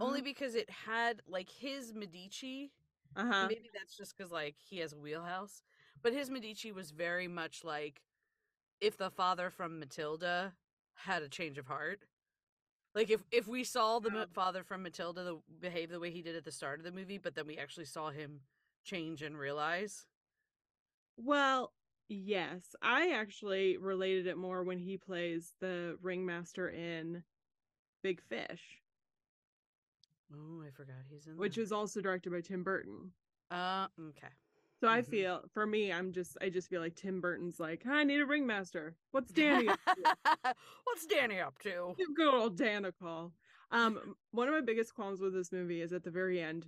only 0.00 0.20
because 0.22 0.54
it 0.54 0.68
had 0.70 1.20
like 1.28 1.48
his 1.50 1.92
medici 1.94 2.72
uh 3.16 3.24
huh. 3.30 3.46
maybe 3.48 3.70
that's 3.74 3.96
just 3.96 4.16
because 4.16 4.32
like 4.32 4.56
he 4.58 4.78
has 4.78 4.92
a 4.92 4.98
wheelhouse 4.98 5.62
but 6.02 6.12
his 6.12 6.30
medici 6.30 6.72
was 6.72 6.90
very 6.90 7.28
much 7.28 7.62
like 7.62 8.00
if 8.80 8.96
the 8.96 9.10
father 9.10 9.50
from 9.50 9.78
matilda 9.78 10.52
had 10.94 11.22
a 11.22 11.28
change 11.28 11.58
of 11.58 11.66
heart 11.66 12.00
like 12.94 13.10
if 13.10 13.22
if 13.32 13.48
we 13.48 13.64
saw 13.64 13.98
the. 13.98 14.10
Ma- 14.10 14.24
father 14.32 14.62
from 14.62 14.82
matilda 14.82 15.24
the, 15.24 15.38
behave 15.60 15.90
the 15.90 15.98
way 16.00 16.10
he 16.10 16.22
did 16.22 16.36
at 16.36 16.44
the 16.44 16.52
start 16.52 16.78
of 16.78 16.84
the 16.84 16.92
movie 16.92 17.18
but 17.18 17.34
then 17.34 17.46
we 17.46 17.56
actually 17.58 17.84
saw 17.86 18.10
him 18.10 18.40
change 18.84 19.22
and 19.22 19.36
realize 19.38 20.06
Well, 21.16 21.72
yes, 22.08 22.74
I 22.82 23.10
actually 23.12 23.76
related 23.78 24.26
it 24.26 24.36
more 24.36 24.62
when 24.62 24.78
he 24.78 24.96
plays 24.98 25.54
the 25.60 25.96
ringmaster 26.02 26.68
in 26.68 27.22
Big 28.02 28.20
Fish, 28.20 28.82
oh 30.32 30.62
i 30.66 30.70
forgot 30.70 30.96
he's 31.08 31.26
in 31.26 31.36
which 31.36 31.54
that. 31.54 31.60
was 31.62 31.72
also 31.72 32.00
directed 32.00 32.30
by 32.32 32.40
Tim 32.42 32.62
Burton. 32.62 33.12
uh 33.50 33.86
okay 34.08 34.28
So 34.84 34.90
I 34.90 35.00
Mhm. 35.00 35.08
feel 35.10 35.42
for 35.52 35.66
me, 35.66 35.90
I'm 35.90 36.12
just 36.12 36.36
I 36.42 36.50
just 36.50 36.68
feel 36.68 36.82
like 36.82 36.94
Tim 36.94 37.20
Burton's 37.22 37.58
like, 37.58 37.86
I 37.86 38.04
need 38.04 38.20
a 38.20 38.26
ringmaster. 38.26 38.96
What's 39.12 39.32
Danny? 39.32 39.70
up 39.70 39.78
to?" 39.96 40.02
what's 40.84 41.06
danny 41.06 41.40
up 41.40 41.58
to 41.60 41.96
Give 41.96 42.14
good 42.14 42.34
old 42.34 42.56
Dan 42.56 42.84
a 42.84 42.92
call. 42.92 43.32
Um, 43.70 44.16
one 44.30 44.48
of 44.48 44.54
my 44.54 44.60
biggest 44.60 44.94
qualms 44.94 45.20
with 45.20 45.32
this 45.32 45.52
movie 45.52 45.80
is 45.80 45.92
at 45.92 46.02
the 46.04 46.10
very 46.10 46.40
end, 46.40 46.66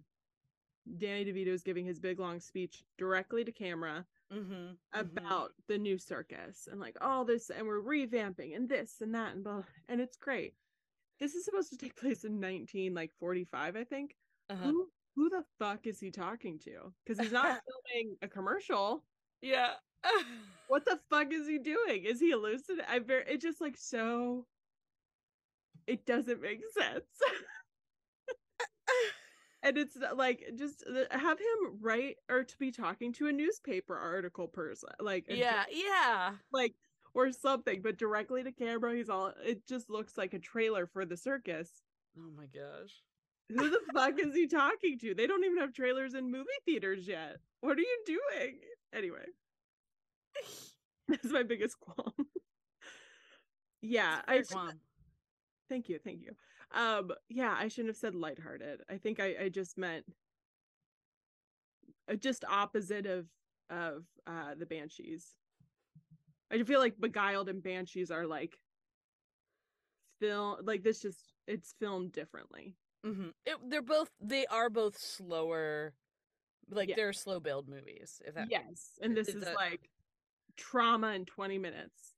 Danny 0.98 1.24
DeVito 1.24 1.48
is 1.48 1.62
giving 1.62 1.84
his 1.84 2.00
big 2.00 2.18
long 2.20 2.40
speech 2.40 2.84
directly 2.98 3.44
to 3.44 3.52
camera 3.52 4.06
mm-hmm, 4.32 4.74
about 4.92 5.52
the 5.68 5.78
new 5.78 5.98
circus 5.98 6.68
and 6.70 6.80
like 6.80 6.96
all 7.00 7.24
this, 7.24 7.50
and 7.50 7.66
we're 7.66 7.80
revamping 7.82 8.56
and 8.56 8.68
this 8.68 9.00
and 9.00 9.14
that 9.14 9.34
and 9.34 9.44
blah, 9.44 9.64
and 9.88 10.00
it's 10.00 10.16
great. 10.16 10.54
This 11.18 11.34
is 11.34 11.44
supposed 11.44 11.70
to 11.70 11.76
take 11.78 11.96
place 11.96 12.24
in 12.24 12.40
nineteen 12.40 12.94
like 12.94 13.12
forty 13.12 13.44
five, 13.44 13.76
I 13.76 13.84
think. 13.84 14.16
uh-huh. 14.50 14.72
Who 14.72 14.88
who 15.16 15.30
the 15.30 15.42
fuck 15.58 15.86
is 15.86 15.98
he 15.98 16.10
talking 16.10 16.58
to? 16.60 16.92
Because 17.04 17.18
he's 17.18 17.32
not 17.32 17.44
filming 17.94 18.16
a 18.22 18.28
commercial. 18.28 19.02
yeah 19.42 19.70
What 20.68 20.84
the 20.84 21.00
fuck 21.10 21.32
is 21.32 21.48
he 21.48 21.58
doing? 21.58 22.04
Is 22.04 22.20
he 22.20 22.30
hallucinating? 22.30 22.84
I 22.88 23.00
very 23.00 23.24
it 23.26 23.40
just 23.40 23.60
like 23.60 23.76
so. 23.76 24.46
It 25.86 26.04
doesn't 26.04 26.42
make 26.42 26.60
sense. 26.76 27.04
and 29.62 29.78
it's 29.78 29.96
like 30.14 30.44
just 30.56 30.84
have 31.10 31.38
him 31.38 31.78
write 31.80 32.16
or 32.28 32.44
to 32.44 32.56
be 32.58 32.70
talking 32.70 33.12
to 33.12 33.26
a 33.26 33.32
newspaper 33.32 33.96
article 33.96 34.46
person 34.46 34.90
like 35.00 35.24
yeah 35.28 35.64
yeah 35.70 36.32
like 36.52 36.74
or 37.14 37.32
something 37.32 37.82
but 37.82 37.98
directly 37.98 38.44
to 38.44 38.52
camera 38.52 38.94
he's 38.94 39.08
all 39.08 39.32
it 39.44 39.66
just 39.66 39.90
looks 39.90 40.16
like 40.16 40.34
a 40.34 40.38
trailer 40.38 40.86
for 40.86 41.04
the 41.04 41.16
circus 41.16 41.82
oh 42.18 42.30
my 42.36 42.46
gosh 42.46 43.02
who 43.48 43.70
the 43.70 43.80
fuck 43.94 44.18
is 44.18 44.34
he 44.34 44.46
talking 44.46 44.98
to 44.98 45.14
they 45.14 45.26
don't 45.26 45.44
even 45.44 45.58
have 45.58 45.72
trailers 45.72 46.14
in 46.14 46.30
movie 46.30 46.48
theaters 46.64 47.06
yet 47.06 47.36
what 47.60 47.76
are 47.76 47.80
you 47.80 47.98
doing 48.06 48.58
anyway 48.94 49.24
that's 51.08 51.32
my 51.32 51.42
biggest 51.42 51.78
qualm 51.80 52.12
yeah 53.82 54.20
i 54.26 54.38
qualm. 54.38 54.72
Thank 55.68 55.88
you, 55.88 55.98
thank 55.98 56.20
you. 56.22 56.32
Um, 56.72 57.10
yeah, 57.28 57.54
I 57.56 57.68
shouldn't 57.68 57.88
have 57.88 57.96
said 57.96 58.14
lighthearted. 58.14 58.82
I 58.90 58.98
think 58.98 59.20
I, 59.20 59.34
I 59.44 59.48
just 59.48 59.76
meant 59.78 60.04
uh, 62.10 62.14
just 62.14 62.44
opposite 62.48 63.06
of 63.06 63.26
of 63.70 64.04
uh 64.26 64.54
the 64.56 64.66
banshees. 64.66 65.34
I 66.52 66.62
feel 66.62 66.78
like 66.78 67.00
beguiled 67.00 67.48
and 67.48 67.62
banshees 67.62 68.10
are 68.10 68.26
like 68.26 68.56
film 70.20 70.58
like 70.62 70.84
this 70.84 71.00
just 71.00 71.32
it's 71.46 71.74
filmed 71.80 72.12
differently. 72.12 72.76
Hmm 73.04 73.28
It, 73.44 73.56
they're 73.68 73.82
both 73.82 74.10
they 74.20 74.46
are 74.46 74.70
both 74.70 74.98
slower, 74.98 75.94
like 76.70 76.92
they're 76.96 77.12
slow 77.12 77.40
build 77.40 77.68
movies. 77.68 78.20
If 78.26 78.34
that 78.34 78.48
yes, 78.50 78.98
and 79.00 79.16
this 79.16 79.28
is 79.28 79.42
a- 79.46 79.52
like 79.54 79.90
trauma 80.56 81.12
in 81.12 81.24
20 81.26 81.58
minutes. 81.58 82.14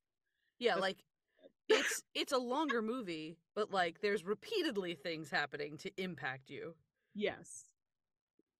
yeah, 0.59 0.75
That's- 0.77 0.83
like 0.83 1.05
it's 1.69 2.03
it's 2.15 2.33
a 2.33 2.39
longer 2.39 2.81
movie, 2.81 3.37
but 3.55 3.71
like 3.71 4.01
there's 4.01 4.25
repeatedly 4.25 4.95
things 4.95 5.31
happening 5.31 5.77
to 5.79 5.91
impact 6.03 6.49
you. 6.51 6.75
Yes. 7.15 7.65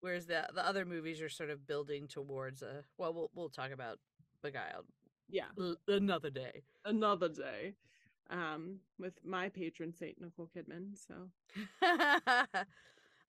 Whereas 0.01 0.27
the 0.27 0.47
the 0.55 0.65
other 0.67 0.85
movies 0.85 1.21
are 1.23 1.29
sort 1.31 1.51
of 1.51 1.67
building 1.67 2.07
towards 2.09 2.63
a 2.63 2.85
well, 2.99 3.15
we'll 3.15 3.31
we'll 3.35 3.49
talk 3.49 3.71
about 3.71 3.99
Beguiled 4.43 4.87
Yeah. 5.29 5.47
l- 5.59 5.77
another 5.89 6.31
day. 6.31 6.63
Another 6.85 7.29
day. 7.29 7.75
Um, 8.31 8.81
with 8.99 9.15
my 9.25 9.49
patron 9.49 9.93
saint 9.95 10.21
Nicole 10.21 10.51
Kidman. 10.55 10.97
So 11.07 11.31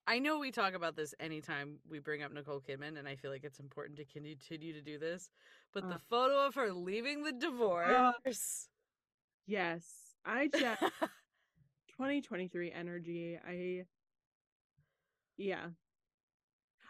I 0.08 0.20
know 0.20 0.40
we 0.40 0.52
talk 0.52 0.74
about 0.74 0.96
this 0.98 1.14
anytime 1.20 1.78
we 1.90 2.00
bring 2.00 2.22
up 2.24 2.34
Nicole 2.34 2.60
Kidman, 2.60 2.98
and 3.00 3.08
I 3.08 3.16
feel 3.16 3.32
like 3.32 3.44
it's 3.46 3.60
important 3.60 3.98
to 4.00 4.06
continue 4.06 4.74
to 4.74 4.82
do 4.82 4.98
this. 5.00 5.30
But 5.74 5.86
Uh. 5.86 5.90
the 5.90 6.00
photo 6.00 6.46
of 6.46 6.56
her 6.56 6.74
leaving 6.74 7.24
the 7.24 7.32
divorce. 7.32 8.68
yes. 9.46 9.86
I 10.26 10.48
just 10.54 10.82
2023 10.82 12.72
energy. 12.72 13.38
I 13.46 13.86
yeah. 15.38 15.68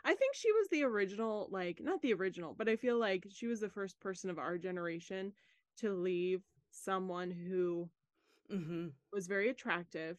I 0.04 0.16
think 0.16 0.34
she 0.34 0.52
was 0.54 0.68
the 0.70 0.84
original, 0.84 1.48
like 1.52 1.80
not 1.82 2.02
the 2.02 2.14
original, 2.14 2.56
but 2.58 2.70
I 2.70 2.76
feel 2.78 2.98
like 2.98 3.28
she 3.30 3.48
was 3.48 3.60
the 3.60 3.70
first 3.70 4.00
person 4.00 4.30
of 4.30 4.40
our 4.40 4.58
generation 4.58 5.34
to 5.78 5.94
leave 5.94 6.42
someone 6.72 7.32
who 7.32 7.90
hmm 8.50 8.90
was 9.12 9.28
very 9.28 9.50
attractive, 9.50 10.18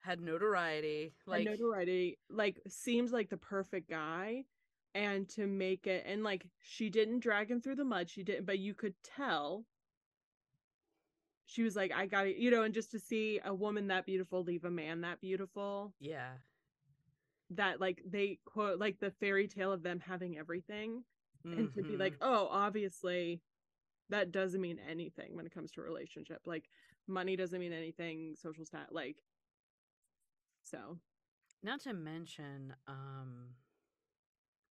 Had 0.00 0.20
notoriety. 0.20 1.14
like 1.26 1.44
Like 1.44 1.44
notoriety, 1.44 2.18
like 2.28 2.60
seems 2.68 3.12
like 3.12 3.28
the 3.30 3.36
perfect 3.36 3.88
guy, 3.88 4.46
and 4.94 5.28
to 5.30 5.46
make 5.46 5.86
it 5.86 6.04
and 6.06 6.22
like 6.24 6.46
she 6.60 6.90
didn't 6.90 7.20
drag 7.20 7.50
him 7.50 7.60
through 7.60 7.76
the 7.76 7.84
mud, 7.84 8.10
she 8.10 8.22
didn't, 8.24 8.46
but 8.46 8.58
you 8.58 8.74
could 8.74 9.02
tell 9.02 9.66
she 11.46 11.62
was 11.62 11.74
like, 11.76 11.92
I 11.92 12.06
got 12.06 12.26
it, 12.26 12.36
you 12.36 12.50
know, 12.50 12.62
and 12.62 12.72
just 12.74 12.90
to 12.92 13.00
see 13.00 13.40
a 13.44 13.52
woman 13.54 13.88
that 13.88 14.06
beautiful 14.06 14.42
leave 14.42 14.64
a 14.64 14.70
man 14.70 15.00
that 15.02 15.20
beautiful, 15.20 15.94
yeah. 16.00 16.38
that 17.50 17.80
like 17.80 18.02
they 18.06 18.38
quote 18.44 18.78
like 18.78 18.98
the 19.00 19.10
fairy 19.10 19.48
tale 19.48 19.72
of 19.72 19.82
them 19.82 20.00
having 20.00 20.38
everything, 20.38 21.04
and 21.56 21.70
to 21.74 21.82
be 21.84 21.96
like, 21.96 22.14
Mhm. 22.14 22.18
oh, 22.20 22.46
obviously 22.48 23.42
that 24.10 24.32
doesn't 24.32 24.60
mean 24.60 24.78
anything 24.78 25.36
when 25.36 25.46
it 25.46 25.52
comes 25.52 25.72
to 25.72 25.80
a 25.80 25.84
relationship. 25.84 26.42
Like 26.46 26.70
money 27.10 27.36
doesn't 27.36 27.60
mean 27.60 27.72
anything, 27.72 28.34
social 28.36 28.64
stat 28.64 28.88
like 28.92 29.16
so 30.64 30.98
not 31.62 31.80
to 31.80 31.92
mention, 31.92 32.74
um, 32.88 33.50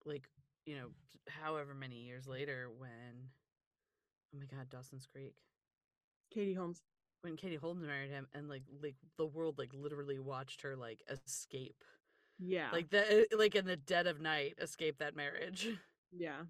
like 0.04 0.28
you 0.64 0.76
know, 0.76 0.88
however 1.28 1.74
many 1.74 1.96
years 1.96 2.26
later, 2.26 2.68
when 2.78 3.30
oh 4.34 4.38
my 4.38 4.46
god, 4.46 4.68
Dawson's 4.70 5.06
Creek. 5.06 5.34
Katie 6.30 6.54
Holmes. 6.54 6.82
when 7.22 7.36
Katie 7.36 7.56
Holmes 7.56 7.82
married 7.82 8.10
him 8.10 8.26
and 8.34 8.48
like 8.48 8.62
like 8.82 8.96
the 9.16 9.26
world 9.26 9.58
like 9.58 9.70
literally 9.74 10.18
watched 10.18 10.60
her 10.62 10.76
like 10.76 11.02
escape 11.10 11.82
Yeah. 12.38 12.68
like 12.72 12.90
the 12.90 13.26
like 13.36 13.54
in 13.54 13.64
the 13.66 13.76
dead 13.76 14.06
of 14.06 14.20
night 14.20 14.54
escape 14.60 14.98
that 14.98 15.16
marriage 15.16 15.68
yeah. 16.12 16.42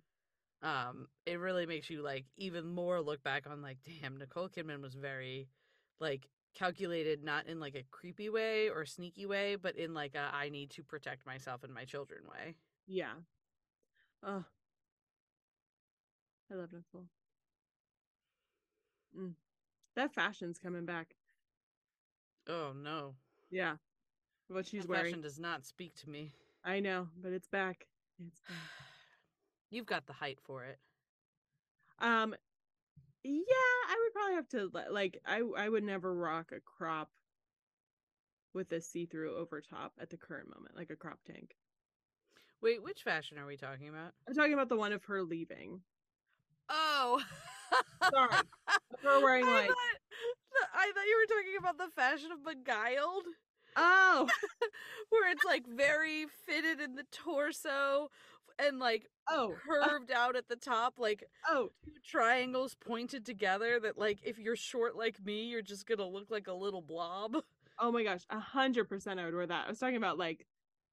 um 0.63 1.07
it 1.27 1.39
really 1.39 1.65
makes 1.65 1.89
you 1.91 2.03
like 2.03 2.27
even 2.37 2.67
more 2.67 3.01
look 3.01 3.23
back 3.23 3.47
on 3.49 3.63
like 3.63 3.79
damn 4.03 4.19
Nicole 4.19 4.49
Kidman 4.49 4.83
was 4.83 4.95
very 4.95 5.49
like 6.01 6.29
calculated 6.55 7.23
not 7.23 7.47
in 7.47 7.61
like 7.61 7.75
a 7.77 7.85
creepy 7.91 8.29
way 8.29 8.69
or 8.69 8.85
sneaky 8.85 9.27
way 9.27 9.55
but 9.57 9.77
in 9.77 9.95
like 9.95 10.15
a 10.15 10.31
I 10.35 10.49
need 10.49 10.71
to 10.71 10.83
protect 10.83 11.25
myself 11.27 11.63
and 11.65 11.73
my 11.73 11.85
children 11.85 12.23
way 12.31 12.55
Yeah. 12.87 13.13
Oh. 14.27 14.45
I 16.51 16.55
love 16.55 16.73
Nicole. 16.73 17.07
Mm. 19.19 19.35
That 19.97 20.13
fashion's 20.15 20.59
coming 20.59 20.87
back. 20.87 21.15
oh 22.49 22.73
no 22.75 23.15
Yeah. 23.51 23.75
What 24.49 24.67
she's 24.67 24.83
That 24.83 24.89
wearing. 24.89 25.05
fashion 25.07 25.21
does 25.21 25.39
not 25.39 25.67
speak 25.67 25.95
to 25.97 26.09
me 26.11 26.33
I 26.65 26.81
know, 26.81 27.09
but 27.23 27.33
it's 27.33 27.47
back. 27.49 27.87
It's 28.27 28.41
back. 28.41 28.57
you've 29.71 29.87
got 29.87 30.07
the 30.07 30.13
height 30.15 30.39
for 30.43 30.65
it 30.65 30.79
Um 32.01 32.35
yeah, 33.25 33.79
I 33.89 33.97
would 34.03 34.13
probably 34.13 34.35
have 34.35 34.49
to 34.49 34.93
like 34.93 35.21
I 35.27 35.43
I 35.57 35.69
would 35.69 35.85
never 35.85 36.15
rock 36.15 36.53
a 36.53 36.61
crop 36.61 37.11
with 38.55 38.73
a 38.73 38.81
see-through 38.81 39.37
over 39.37 39.61
top 39.61 39.93
at 40.01 40.11
the 40.11 40.17
current 40.17 40.49
moment, 40.49 40.77
like 40.77 40.91
a 40.91 40.97
crop 40.97 41.19
tank. 41.27 41.55
wait 42.63 42.83
which 42.83 43.03
fashion 43.03 43.39
are 43.39 43.47
we 43.47 43.57
talking 43.57 43.89
about 43.89 44.13
I'm 44.27 44.35
talking 44.35 44.55
about 44.55 44.69
the 44.69 44.77
one 44.77 44.93
of 44.93 45.05
her 45.05 45.23
leaving. 45.23 45.81
Oh, 46.69 47.23
Sorry. 48.11 48.37
Her 49.03 49.21
wearing 49.23 49.45
I 49.45 49.53
like 49.53 49.69
thought, 49.69 50.69
I 50.75 50.93
thought 50.93 51.07
you 51.07 51.27
were 51.29 51.35
talking 51.37 51.57
about 51.59 51.79
the 51.79 51.93
fashion 51.95 52.31
of 52.33 52.45
Beguiled, 52.45 53.25
Oh, 53.77 54.29
where 55.11 55.31
it's 55.31 55.45
like 55.45 55.65
very 55.67 56.27
fitted 56.47 56.81
in 56.81 56.97
the 56.97 57.05
torso 57.13 58.11
and 58.59 58.79
like 58.79 59.07
oh, 59.31 59.55
curved 59.67 60.11
out 60.11 60.37
at 60.37 60.49
the 60.49 60.57
top, 60.57 60.95
like 60.99 61.25
oh, 61.49 61.71
two 61.85 61.93
triangles 62.05 62.75
pointed 62.75 63.25
together. 63.27 63.79
That 63.81 63.99
like 63.99 64.19
if 64.25 64.39
you're 64.39 64.57
short 64.57 64.97
like 64.97 65.25
me, 65.25 65.45
you're 65.45 65.63
just 65.63 65.87
gonna 65.87 66.07
look 66.07 66.31
like 66.31 66.47
a 66.49 66.53
little 66.53 66.83
blob. 66.83 67.37
oh 67.79 67.93
my 67.93 68.03
gosh, 68.05 68.23
a 68.31 68.39
hundred 68.41 68.89
percent 68.89 69.21
I 69.21 69.25
would 69.25 69.35
wear 69.35 69.47
that. 69.47 69.67
I 69.67 69.71
was 69.71 69.79
talking 69.79 69.97
about 69.97 70.19
like 70.19 70.47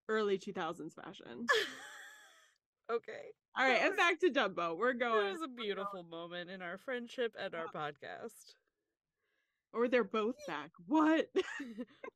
early 0.10 0.38
two 0.38 0.54
thousands 0.54 0.93
fashion. 0.93 1.45
okay, 2.91 3.34
All 3.58 3.65
right, 3.67 3.82
and 3.82 3.95
back 3.97 4.19
to 4.19 4.30
Dumbo. 4.30 4.78
We're 4.78 4.93
going. 4.93 5.28
it 5.28 5.34
was 5.34 5.41
a 5.41 5.47
beautiful 5.47 6.04
moment 6.04 6.49
in 6.49 6.62
our 6.62 6.78
friendship 6.78 7.34
and 7.39 7.56
our 7.56 7.67
podcast. 7.67 8.54
or 9.73 9.88
they're 9.88 10.04
both 10.04 10.36
back. 10.47 10.71
What? 10.88 11.28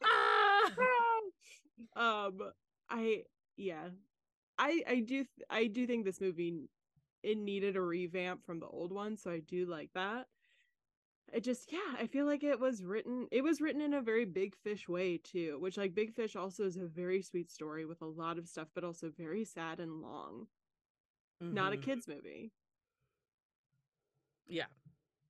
ah! 0.03 0.71
um 1.95 2.39
I 2.89 3.23
yeah. 3.57 3.89
I 4.59 4.83
I 4.87 4.99
do 5.01 5.25
I 5.49 5.67
do 5.67 5.87
think 5.87 6.05
this 6.05 6.21
movie 6.21 6.69
it 7.23 7.37
needed 7.37 7.77
a 7.77 7.81
revamp 7.81 8.45
from 8.45 8.59
the 8.59 8.67
old 8.67 8.93
one, 8.93 9.17
so 9.17 9.31
I 9.31 9.39
do 9.41 9.65
like 9.67 9.91
that. 9.95 10.27
It 11.33 11.43
just 11.43 11.71
yeah, 11.71 11.95
I 11.99 12.07
feel 12.07 12.25
like 12.25 12.43
it 12.43 12.59
was 12.59 12.83
written 12.83 13.27
it 13.31 13.43
was 13.43 13.61
written 13.61 13.81
in 13.81 13.93
a 13.93 14.01
very 14.01 14.25
big 14.25 14.55
fish 14.55 14.87
way 14.89 15.17
too, 15.17 15.57
which 15.59 15.77
like 15.77 15.95
Big 15.95 16.13
Fish 16.13 16.35
also 16.35 16.65
is 16.65 16.77
a 16.77 16.85
very 16.87 17.21
sweet 17.21 17.51
story 17.51 17.85
with 17.85 18.01
a 18.01 18.05
lot 18.05 18.37
of 18.39 18.47
stuff 18.47 18.69
but 18.75 18.83
also 18.83 19.09
very 19.11 19.45
sad 19.45 19.79
and 19.79 20.01
long. 20.01 20.47
Not 21.51 21.73
a 21.73 21.77
Mhm. 21.77 21.81
kids 21.81 22.07
movie. 22.07 22.51
Yeah. 24.47 24.65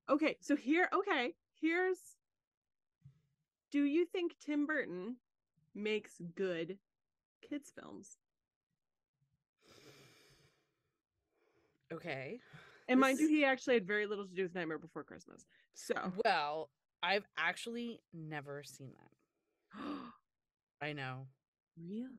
Okay, 0.08 0.36
so 0.40 0.56
here 0.56 0.88
okay, 0.92 1.34
here's 1.60 2.16
Do 3.70 3.82
you 3.82 4.04
think 4.06 4.38
Tim 4.38 4.66
Burton 4.66 5.16
makes 5.74 6.20
good 6.36 6.78
kids 7.42 7.70
films? 7.72 8.18
Okay. 11.92 12.40
And 12.88 12.98
mind 13.00 13.18
you, 13.18 13.28
he 13.28 13.44
actually 13.44 13.74
had 13.74 13.86
very 13.86 14.06
little 14.06 14.26
to 14.26 14.34
do 14.34 14.42
with 14.42 14.54
Nightmare 14.54 14.78
Before 14.78 15.04
Christmas. 15.04 15.44
So, 15.74 15.94
Well, 16.24 16.70
I've 17.02 17.24
actually 17.38 18.00
never 18.12 18.62
seen 18.64 18.92
that. 18.98 19.82
I 20.82 20.92
know. 20.92 21.26
really? 21.76 22.18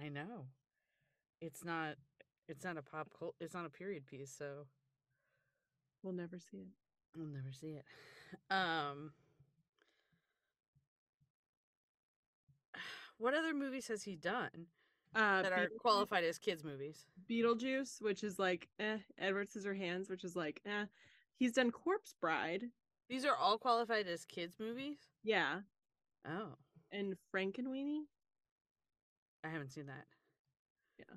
I 0.00 0.08
know. 0.08 0.46
It's 1.40 1.64
not 1.64 1.96
it's 2.48 2.64
not 2.64 2.76
a 2.76 2.82
pop 2.82 3.08
cult 3.18 3.34
it's 3.40 3.54
not 3.54 3.66
a 3.66 3.70
period 3.70 4.06
piece, 4.06 4.32
so 4.36 4.66
We'll 6.02 6.12
never 6.14 6.38
see 6.38 6.58
it. 6.58 6.68
We'll 7.16 7.28
never 7.28 7.52
see 7.52 7.78
it. 7.78 7.84
Um 8.50 9.12
What 13.18 13.34
other 13.34 13.54
movies 13.54 13.88
has 13.88 14.04
he 14.04 14.16
done 14.16 14.66
Uh, 15.14 15.42
that 15.42 15.52
are 15.52 15.68
qualified 15.78 16.24
as 16.24 16.38
kids 16.38 16.64
movies? 16.64 17.04
Beetlejuice, 17.30 18.00
which 18.00 18.24
is 18.24 18.38
like 18.38 18.68
eh. 18.78 18.98
Edward 19.18 19.48
Scissorhands, 19.50 20.08
which 20.10 20.24
is 20.24 20.34
like 20.36 20.60
eh. 20.66 20.86
He's 21.36 21.52
done 21.52 21.70
Corpse 21.70 22.14
Bride, 22.20 22.64
These 23.08 23.24
are 23.24 23.36
all 23.36 23.58
qualified 23.58 24.06
as 24.06 24.24
kids 24.24 24.56
movies? 24.58 24.98
yeah, 25.22 25.60
Oh, 26.26 26.54
and 26.92 27.16
Frankenweenie. 27.34 28.02
I 29.44 29.48
haven't 29.48 29.72
seen 29.72 29.86
that. 29.86 30.06
Yeah. 30.98 31.16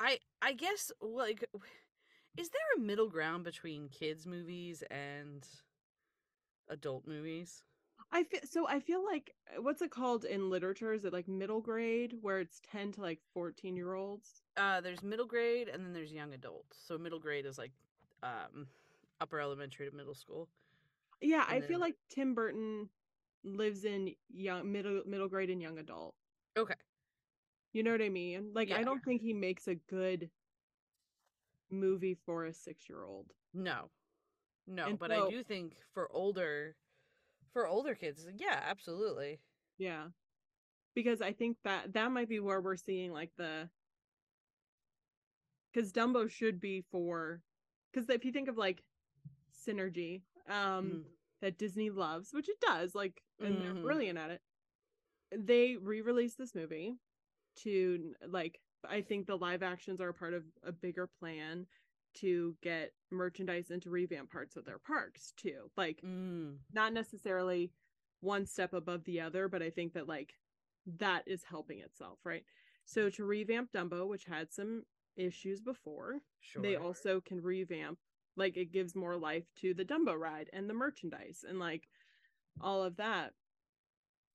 I 0.00 0.18
I 0.42 0.52
guess 0.54 0.90
like 1.00 1.44
is 2.36 2.48
there 2.50 2.60
a 2.76 2.80
middle 2.80 3.08
ground 3.08 3.44
between 3.44 3.88
kids 3.88 4.26
movies 4.26 4.82
and 4.90 5.46
adult 6.68 7.06
movies? 7.06 7.62
I 8.12 8.24
feel 8.24 8.40
so. 8.44 8.66
I 8.68 8.80
feel 8.80 9.04
like 9.04 9.34
uh, 9.56 9.62
what's 9.62 9.82
it 9.82 9.90
called 9.90 10.24
in 10.24 10.50
literature? 10.50 10.92
Is 10.92 11.04
it 11.04 11.12
like 11.12 11.28
middle 11.28 11.60
grade, 11.60 12.14
where 12.20 12.40
it's 12.40 12.60
ten 12.60 12.92
to 12.92 13.00
like 13.00 13.20
fourteen 13.32 13.76
year 13.76 13.94
olds? 13.94 14.42
Uh 14.56 14.80
there's 14.80 15.02
middle 15.02 15.26
grade 15.26 15.68
and 15.68 15.84
then 15.84 15.92
there's 15.92 16.12
young 16.12 16.34
adults. 16.34 16.76
So 16.86 16.98
middle 16.98 17.20
grade 17.20 17.46
is 17.46 17.56
like 17.58 17.72
um 18.22 18.66
upper 19.20 19.40
elementary 19.40 19.88
to 19.88 19.94
middle 19.96 20.14
school. 20.14 20.48
Yeah, 21.20 21.44
I 21.46 21.56
And 21.56 21.64
feel 21.66 21.78
like 21.80 21.96
Tim 22.08 22.34
Burton 22.34 22.88
lives 23.44 23.84
in 23.84 24.14
young 24.28 24.70
middle 24.72 25.02
middle 25.06 25.28
grade 25.28 25.50
and 25.50 25.62
young 25.62 25.78
adult. 25.78 26.14
Okay. 26.56 26.74
You 27.72 27.84
know 27.84 27.92
what 27.92 28.02
I 28.02 28.08
mean? 28.08 28.50
Like 28.54 28.72
I 28.72 28.82
don't 28.82 29.04
think 29.04 29.22
he 29.22 29.32
makes 29.32 29.68
a 29.68 29.76
good 29.76 30.30
movie 31.70 32.14
for 32.26 32.46
a 32.46 32.52
six 32.52 32.88
year 32.88 33.04
old. 33.04 33.32
No. 33.54 33.90
No, 34.66 34.86
And 34.86 34.98
but 34.98 35.10
so- 35.10 35.28
I 35.28 35.30
do 35.30 35.42
think 35.44 35.76
for 35.94 36.10
older 36.12 36.74
For 37.52 37.66
older 37.66 37.94
kids, 37.94 38.26
yeah, 38.36 38.60
absolutely. 38.62 39.40
Yeah. 39.78 40.08
Because 40.94 41.20
I 41.22 41.32
think 41.32 41.56
that 41.64 41.92
that 41.94 42.10
might 42.12 42.28
be 42.28 42.40
where 42.40 42.60
we're 42.60 42.76
seeing 42.76 43.12
like 43.12 43.30
the 43.36 43.70
because 45.72 45.92
Dumbo 45.92 46.28
should 46.28 46.60
be 46.60 46.82
for 46.90 47.42
because 47.92 48.08
if 48.08 48.24
you 48.24 48.32
think 48.32 48.48
of 48.48 48.56
like 48.56 48.84
synergy 49.52 50.22
um 50.48 51.04
Mhm. 51.04 51.16
that 51.40 51.58
Disney 51.58 51.90
loves, 51.90 52.32
which 52.32 52.48
it 52.48 52.60
does, 52.60 52.94
like 52.94 53.22
and 53.40 53.60
Mhm. 53.60 53.62
they're 53.64 53.74
brilliant 53.74 54.18
at 54.18 54.30
it. 54.30 54.42
They 55.32 55.76
re-released 55.76 56.38
this 56.38 56.54
movie 56.54 56.98
to 57.56 58.14
like 58.26 58.60
I 58.84 59.02
think 59.02 59.26
the 59.26 59.36
live 59.38 59.62
actions 59.62 60.00
are 60.00 60.08
a 60.08 60.14
part 60.14 60.34
of 60.34 60.44
a 60.62 60.72
bigger 60.72 61.06
plan 61.06 61.66
to 62.14 62.56
get 62.62 62.92
merchandise 63.10 63.70
and 63.70 63.80
to 63.82 63.90
revamp 63.90 64.30
parts 64.30 64.56
of 64.56 64.64
their 64.64 64.78
parks 64.78 65.32
too. 65.36 65.70
Like 65.76 66.00
Mm. 66.04 66.58
not 66.72 66.92
necessarily 66.92 67.72
one 68.20 68.46
step 68.46 68.72
above 68.72 69.04
the 69.04 69.20
other, 69.20 69.48
but 69.48 69.62
I 69.62 69.70
think 69.70 69.92
that 69.94 70.08
like 70.08 70.34
that 70.86 71.24
is 71.26 71.44
helping 71.44 71.78
itself, 71.80 72.18
right? 72.24 72.44
So 72.84 73.08
to 73.10 73.24
revamp 73.24 73.72
Dumbo, 73.72 74.08
which 74.08 74.24
had 74.24 74.52
some 74.52 74.84
issues 75.16 75.60
before, 75.60 76.20
Sure. 76.40 76.62
they 76.62 76.76
also 76.76 77.20
can 77.20 77.40
revamp 77.40 77.98
like 78.36 78.56
it 78.56 78.72
gives 78.72 78.94
more 78.94 79.16
life 79.16 79.44
to 79.56 79.74
the 79.74 79.84
Dumbo 79.84 80.18
ride 80.18 80.48
and 80.52 80.68
the 80.68 80.74
merchandise 80.74 81.44
and 81.48 81.58
like 81.58 81.88
all 82.60 82.82
of 82.82 82.96
that. 82.96 83.34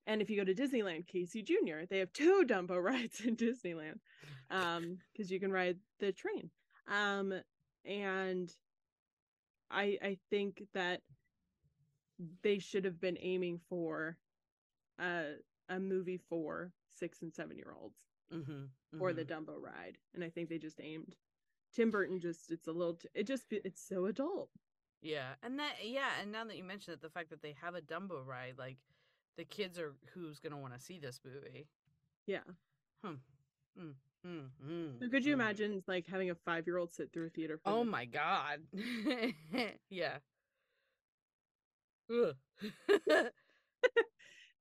And 0.08 0.22
if 0.22 0.30
you 0.30 0.38
go 0.38 0.44
to 0.44 0.54
Disneyland, 0.54 1.08
Casey 1.08 1.42
Jr., 1.42 1.86
they 1.90 1.98
have 2.00 2.14
two 2.14 2.44
Dumbo 2.46 2.82
rides 2.84 3.22
in 3.22 3.36
Disneyland. 3.36 4.00
Um, 4.52 5.00
because 5.12 5.32
you 5.32 5.40
can 5.40 5.52
ride 5.52 5.80
the 6.00 6.12
train. 6.12 6.52
Um, 6.88 7.34
and 7.86 8.52
I 9.72 9.98
I 10.02 10.18
think 10.30 10.64
that 10.74 11.02
they 12.42 12.60
should 12.60 12.86
have 12.86 13.00
been 13.00 13.18
aiming 13.22 13.60
for 13.70 14.18
a 15.00 15.34
a 15.70 15.80
movie 15.80 16.20
for 16.30 16.72
six 16.90 17.22
and 17.22 17.34
seven 17.34 17.58
year 17.58 17.74
olds 17.80 18.00
mm-hmm. 18.34 19.02
or 19.02 19.14
the 19.14 19.26
Dumbo 19.26 19.60
ride, 19.60 19.98
and 20.14 20.24
I 20.24 20.30
think 20.30 20.50
they 20.50 20.58
just 20.58 20.80
aimed. 20.82 21.16
Tim 21.74 21.92
Burton 21.92 22.20
just 22.20 22.52
it's 22.52 22.68
a 22.68 22.72
little 22.72 22.94
t- 22.94 23.10
it 23.14 23.28
just 23.28 23.46
it's 23.52 23.82
so 23.82 24.06
adult. 24.06 24.50
Yeah, 25.02 25.34
and 25.44 25.60
that 25.60 25.74
yeah, 25.84 26.10
and 26.22 26.32
now 26.32 26.46
that 26.46 26.58
you 26.58 26.64
mention 26.64 26.94
it, 26.94 27.02
the 27.02 27.10
fact 27.10 27.30
that 27.30 27.42
they 27.42 27.56
have 27.62 27.76
a 27.76 27.82
Dumbo 27.82 28.26
ride, 28.26 28.56
like 28.58 28.78
the 29.38 29.44
kids 29.44 29.78
are 29.78 29.94
who's 30.14 30.40
gonna 30.40 30.58
want 30.58 30.74
to 30.74 30.80
see 30.80 31.00
this 31.00 31.20
movie. 31.26 31.68
Yeah. 32.26 32.40
Hmm. 33.04 33.16
Mm, 33.80 33.94
mm, 34.26 34.50
mm, 34.66 35.00
So 35.02 35.10
could 35.10 35.26
you 35.26 35.32
mm. 35.32 35.40
imagine 35.40 35.84
like 35.88 36.08
having 36.08 36.30
a 36.30 36.36
five 36.36 36.66
year 36.68 36.78
old 36.78 36.94
sit 36.94 37.12
through 37.14 37.28
a 37.28 37.30
theater? 37.30 37.60
Oh 37.66 37.84
my 37.84 38.06
god. 38.06 38.62
yeah. 39.90 40.18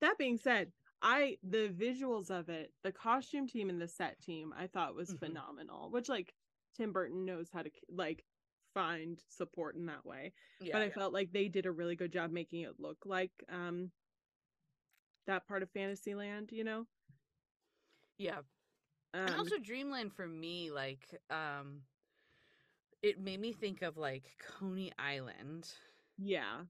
That 0.01 0.19
being 0.19 0.37
said, 0.39 0.73
I 1.01 1.39
the 1.43 1.69
visuals 1.69 2.31
of 2.31 2.49
it, 2.49 2.73
the 2.83 2.93
costume 2.93 3.47
team 3.47 3.71
and 3.71 3.81
the 3.81 3.89
set 3.89 4.21
team, 4.21 4.53
I 4.57 4.67
thought 4.67 4.95
was 4.95 5.11
Mhm. 5.11 5.19
phenomenal. 5.19 5.91
Which 5.91 6.09
like 6.09 6.35
Tim 6.77 6.93
Burton 6.93 7.25
knows 7.25 7.49
how 7.51 7.63
to 7.63 7.71
like 7.89 8.25
find 8.75 9.23
support 9.29 9.77
in 9.77 9.87
that 9.87 10.05
way. 10.05 10.33
yeah. 10.61 10.73
but 10.73 10.83
I 10.83 10.91
felt 10.91 11.13
like 11.13 11.33
they 11.33 11.49
did 11.49 11.65
a 11.67 11.73
really 11.73 11.97
good 11.97 12.13
job 12.13 12.33
making 12.33 12.63
it 12.63 12.79
look 12.81 13.07
like 13.07 13.31
um 13.49 13.93
that 15.27 15.47
part 15.47 15.63
of 15.63 15.71
Fantasyland, 15.71 16.51
you 16.53 16.65
know. 16.65 16.87
yeah. 18.19 18.43
Um, 19.15 19.27
and 19.29 19.35
also 19.37 19.57
Dreamland 19.59 20.13
for 20.13 20.27
me, 20.27 20.71
like, 20.71 21.07
um 21.31 21.83
it 23.03 23.21
made 23.21 23.39
me 23.41 23.53
think 23.53 23.83
of 23.83 23.97
like 23.97 24.25
Coney 24.59 24.93
Island. 24.99 25.69
yeah, 26.19 26.63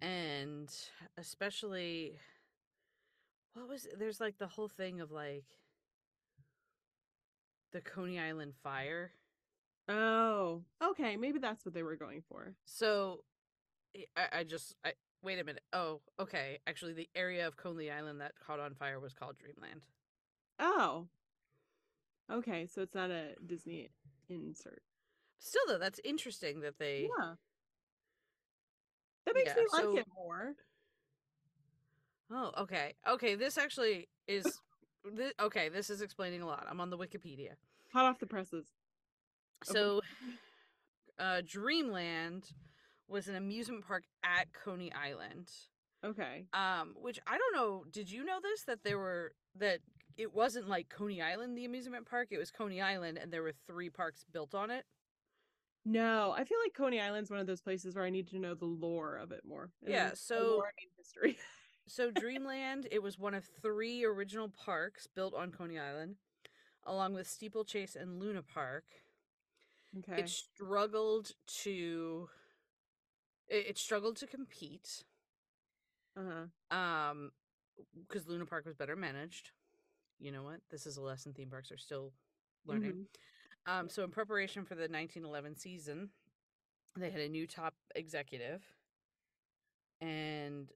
and 0.00 0.68
especially 1.16 2.18
what 3.54 3.68
was 3.68 3.86
there's 3.98 4.20
like 4.20 4.38
the 4.38 4.46
whole 4.46 4.68
thing 4.68 5.00
of 5.00 5.10
like 5.10 5.44
the 7.72 7.80
Coney 7.80 8.18
Island 8.18 8.54
fire. 8.62 9.12
oh, 9.88 10.62
okay, 10.82 11.16
maybe 11.16 11.38
that's 11.38 11.64
what 11.64 11.74
they 11.74 11.82
were 11.82 11.96
going 11.96 12.22
for. 12.28 12.54
So 12.64 13.24
I- 13.96 14.06
I, 14.16 14.38
I 14.40 14.44
just 14.44 14.76
I 14.84 14.92
wait 15.22 15.38
a 15.38 15.44
minute. 15.44 15.62
Oh, 15.72 16.00
okay. 16.20 16.58
Actually 16.66 16.94
the 16.94 17.08
area 17.14 17.46
of 17.46 17.56
Coney 17.56 17.90
Island 17.90 18.20
that 18.20 18.32
caught 18.44 18.60
on 18.60 18.74
fire 18.74 19.00
was 19.00 19.12
called 19.14 19.36
Dreamland. 19.38 19.82
Oh, 20.58 21.08
okay, 22.30 22.66
so 22.66 22.82
it's 22.82 22.94
not 22.94 23.10
a 23.10 23.34
Disney 23.44 23.90
insert. 24.28 24.82
Still 25.38 25.62
though, 25.68 25.78
that's 25.78 26.00
interesting 26.04 26.60
that 26.60 26.78
they 26.78 27.08
Yeah, 27.18 27.34
that 29.26 29.34
makes 29.34 29.50
Yeah, 29.50 29.62
me 29.62 29.66
like 29.72 29.82
so- 29.82 29.96
it 29.98 30.06
more. 30.14 30.54
Oh, 32.30 32.52
okay. 32.58 32.94
Okay, 33.08 33.34
this 33.36 33.56
actually 33.56 34.08
is 34.26 34.44
thi- 35.16 35.32
okay, 35.40 35.68
this 35.70 35.88
is 35.88 36.02
explaining 36.02 36.42
a 36.42 36.46
lot. 36.46 36.66
I'm 36.68 36.80
on 36.80 36.90
the 36.90 36.98
Wikipedia. 36.98 37.52
Hot 37.92 38.04
off 38.04 38.18
the 38.18 38.26
presses. 38.26 38.66
Okay. 39.66 39.72
So, 39.78 40.00
uh, 41.18 41.40
Dreamland 41.46 42.50
was 43.08 43.28
an 43.28 43.34
amusement 43.34 43.86
park 43.86 44.04
at 44.22 44.52
Coney 44.52 44.92
Island. 44.92 45.50
Okay. 46.04 46.44
Um, 46.52 46.94
which 47.00 47.18
I 47.26 47.38
don't 47.38 47.54
know. 47.54 47.84
Did 47.90 48.10
you 48.10 48.24
know 48.24 48.38
this? 48.42 48.64
That 48.64 48.84
there 48.84 48.98
were 48.98 49.32
that 49.56 49.80
it 50.18 50.34
wasn't 50.34 50.68
like 50.68 50.88
Coney 50.90 51.22
Island, 51.22 51.56
the 51.56 51.64
amusement 51.64 52.04
park. 52.08 52.28
It 52.30 52.38
was 52.38 52.50
Coney 52.50 52.80
Island, 52.82 53.16
and 53.18 53.32
there 53.32 53.42
were 53.42 53.54
three 53.66 53.88
parks 53.88 54.24
built 54.30 54.54
on 54.54 54.70
it. 54.70 54.84
No, 55.86 56.34
I 56.36 56.44
feel 56.44 56.58
like 56.62 56.74
Coney 56.74 57.00
Island's 57.00 57.30
one 57.30 57.40
of 57.40 57.46
those 57.46 57.62
places 57.62 57.94
where 57.94 58.04
I 58.04 58.10
need 58.10 58.28
to 58.28 58.38
know 58.38 58.52
the 58.54 58.66
lore 58.66 59.16
of 59.16 59.32
it 59.32 59.42
more. 59.46 59.70
And 59.82 59.90
Yeah, 59.94 60.10
so- 60.14 60.56
lore, 60.56 60.66
I 60.66 60.74
mean 60.78 60.90
history. 60.96 61.38
So 61.90 62.10
Dreamland, 62.10 62.86
it 62.90 63.02
was 63.02 63.18
one 63.18 63.32
of 63.32 63.46
three 63.62 64.04
original 64.04 64.50
parks 64.50 65.06
built 65.06 65.32
on 65.32 65.50
Coney 65.50 65.78
Island, 65.78 66.16
along 66.84 67.14
with 67.14 67.26
Steeplechase 67.26 67.96
and 67.96 68.20
Luna 68.20 68.42
Park. 68.42 68.84
okay. 70.00 70.20
It 70.20 70.28
struggled 70.28 71.30
to. 71.62 72.28
It, 73.48 73.68
it 73.68 73.78
struggled 73.78 74.16
to 74.18 74.26
compete. 74.26 75.04
Uh-huh. 76.14 76.76
um 76.76 77.30
because 78.06 78.26
luna 78.28 78.44
park 78.44 78.66
was 78.66 78.74
better 78.74 78.94
managed 78.96 79.52
you 80.18 80.32
know 80.32 80.42
what 80.42 80.60
this 80.70 80.86
is 80.86 80.96
a 80.96 81.02
lesson 81.02 81.32
theme 81.32 81.50
parks 81.50 81.70
are 81.70 81.78
still 81.78 82.12
learning 82.66 82.92
Mhm. 82.92 83.06
um 83.66 83.88
so 83.88 84.04
in 84.04 84.10
preparation 84.10 84.64
for 84.64 84.74
the 84.74 84.88
1911 84.88 85.54
season 85.56 86.10
they 86.96 87.10
had 87.10 87.20
a 87.20 87.28
new 87.28 87.46
top 87.46 87.74
executive 87.94 88.62
and 90.00 90.72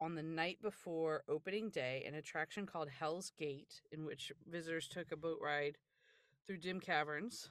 on 0.00 0.14
the 0.14 0.22
night 0.22 0.60
before 0.62 1.22
opening 1.28 1.70
day 1.70 2.04
an 2.06 2.14
attraction 2.14 2.66
called 2.66 2.88
hell's 2.88 3.30
gate 3.38 3.82
in 3.92 4.04
which 4.04 4.32
visitors 4.46 4.88
took 4.88 5.12
a 5.12 5.16
boat 5.16 5.38
ride 5.40 5.78
through 6.46 6.58
dim 6.58 6.80
caverns 6.80 7.50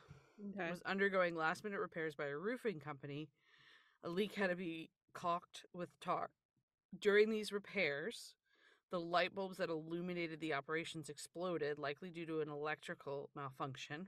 Okay. 0.58 0.70
was 0.70 0.82
undergoing 0.86 1.36
last 1.36 1.64
minute 1.64 1.80
repairs 1.80 2.16
by 2.16 2.28
a 2.28 2.38
roofing 2.38 2.80
company. 2.80 3.30
A 4.04 4.10
leak 4.10 4.36
had 4.36 4.50
to 4.50 4.56
be 4.56 4.90
caulked 5.14 5.66
with 5.74 5.90
tar. 6.00 6.30
During 7.00 7.30
these 7.30 7.52
repairs, 7.52 8.36
the 8.94 9.00
light 9.00 9.34
bulbs 9.34 9.58
that 9.58 9.72
illuminated 9.72 10.40
the 10.40 10.54
operations 10.54 11.10
exploded, 11.10 11.80
likely 11.80 12.12
due 12.12 12.28
to 12.28 12.42
an 12.42 12.50
electrical 12.50 13.32
malfunction. 13.36 14.08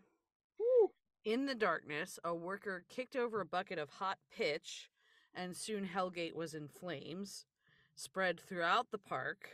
Woo. 0.59 0.91
In 1.23 1.47
the 1.47 1.55
darkness, 1.55 2.19
a 2.23 2.35
worker 2.35 2.85
kicked 2.87 3.15
over 3.15 3.41
a 3.41 3.45
bucket 3.45 3.79
of 3.79 3.89
hot 3.89 4.19
pitch, 4.31 4.91
and 5.33 5.57
soon 5.57 5.87
Hellgate 5.87 6.35
was 6.35 6.53
in 6.53 6.67
flames, 6.67 7.47
spread 7.95 8.39
throughout 8.39 8.91
the 8.91 8.99
park. 8.99 9.49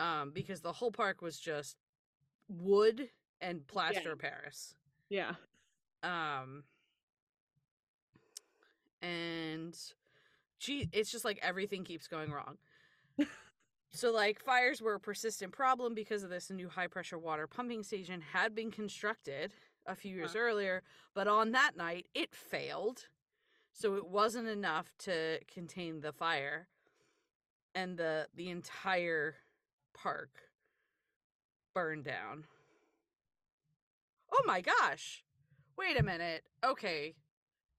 Um, 0.00 0.32
because 0.34 0.60
the 0.60 0.72
whole 0.72 0.90
park 0.90 1.22
was 1.22 1.38
just 1.38 1.76
wood 2.48 3.08
and 3.40 3.64
plaster 3.68 4.12
of 4.12 4.18
Paris 4.18 4.74
Yeah. 5.10 5.34
um 6.02 6.64
and 9.02 9.76
gee 10.58 10.88
it's 10.92 11.10
just 11.10 11.24
like 11.24 11.38
everything 11.42 11.84
keeps 11.84 12.08
going 12.08 12.30
wrong 12.32 12.56
so 13.90 14.12
like 14.12 14.40
fires 14.40 14.80
were 14.82 14.94
a 14.94 15.00
persistent 15.00 15.52
problem 15.52 15.94
because 15.94 16.22
of 16.22 16.30
this 16.30 16.50
new 16.50 16.68
high 16.68 16.86
pressure 16.86 17.18
water 17.18 17.46
pumping 17.46 17.82
station 17.82 18.20
had 18.32 18.54
been 18.54 18.70
constructed 18.70 19.52
a 19.86 19.94
few 19.94 20.14
years 20.14 20.32
Huh. 20.32 20.40
earlier 20.40 20.82
but 21.14 21.26
on 21.28 21.52
that 21.52 21.76
night 21.76 22.06
it 22.14 22.34
failed 22.34 23.08
so 23.72 23.94
it 23.94 24.06
wasn't 24.08 24.48
enough 24.48 24.92
to 25.00 25.38
contain 25.52 26.00
the 26.00 26.12
fire 26.12 26.68
and 27.74 27.96
the 27.96 28.26
the 28.34 28.50
entire 28.50 29.36
park 29.94 30.30
burned 31.74 32.04
down 32.04 32.44
oh 34.32 34.42
my 34.46 34.60
gosh 34.60 35.24
Wait 35.78 35.96
a 35.96 36.02
minute. 36.02 36.42
Okay. 36.64 37.14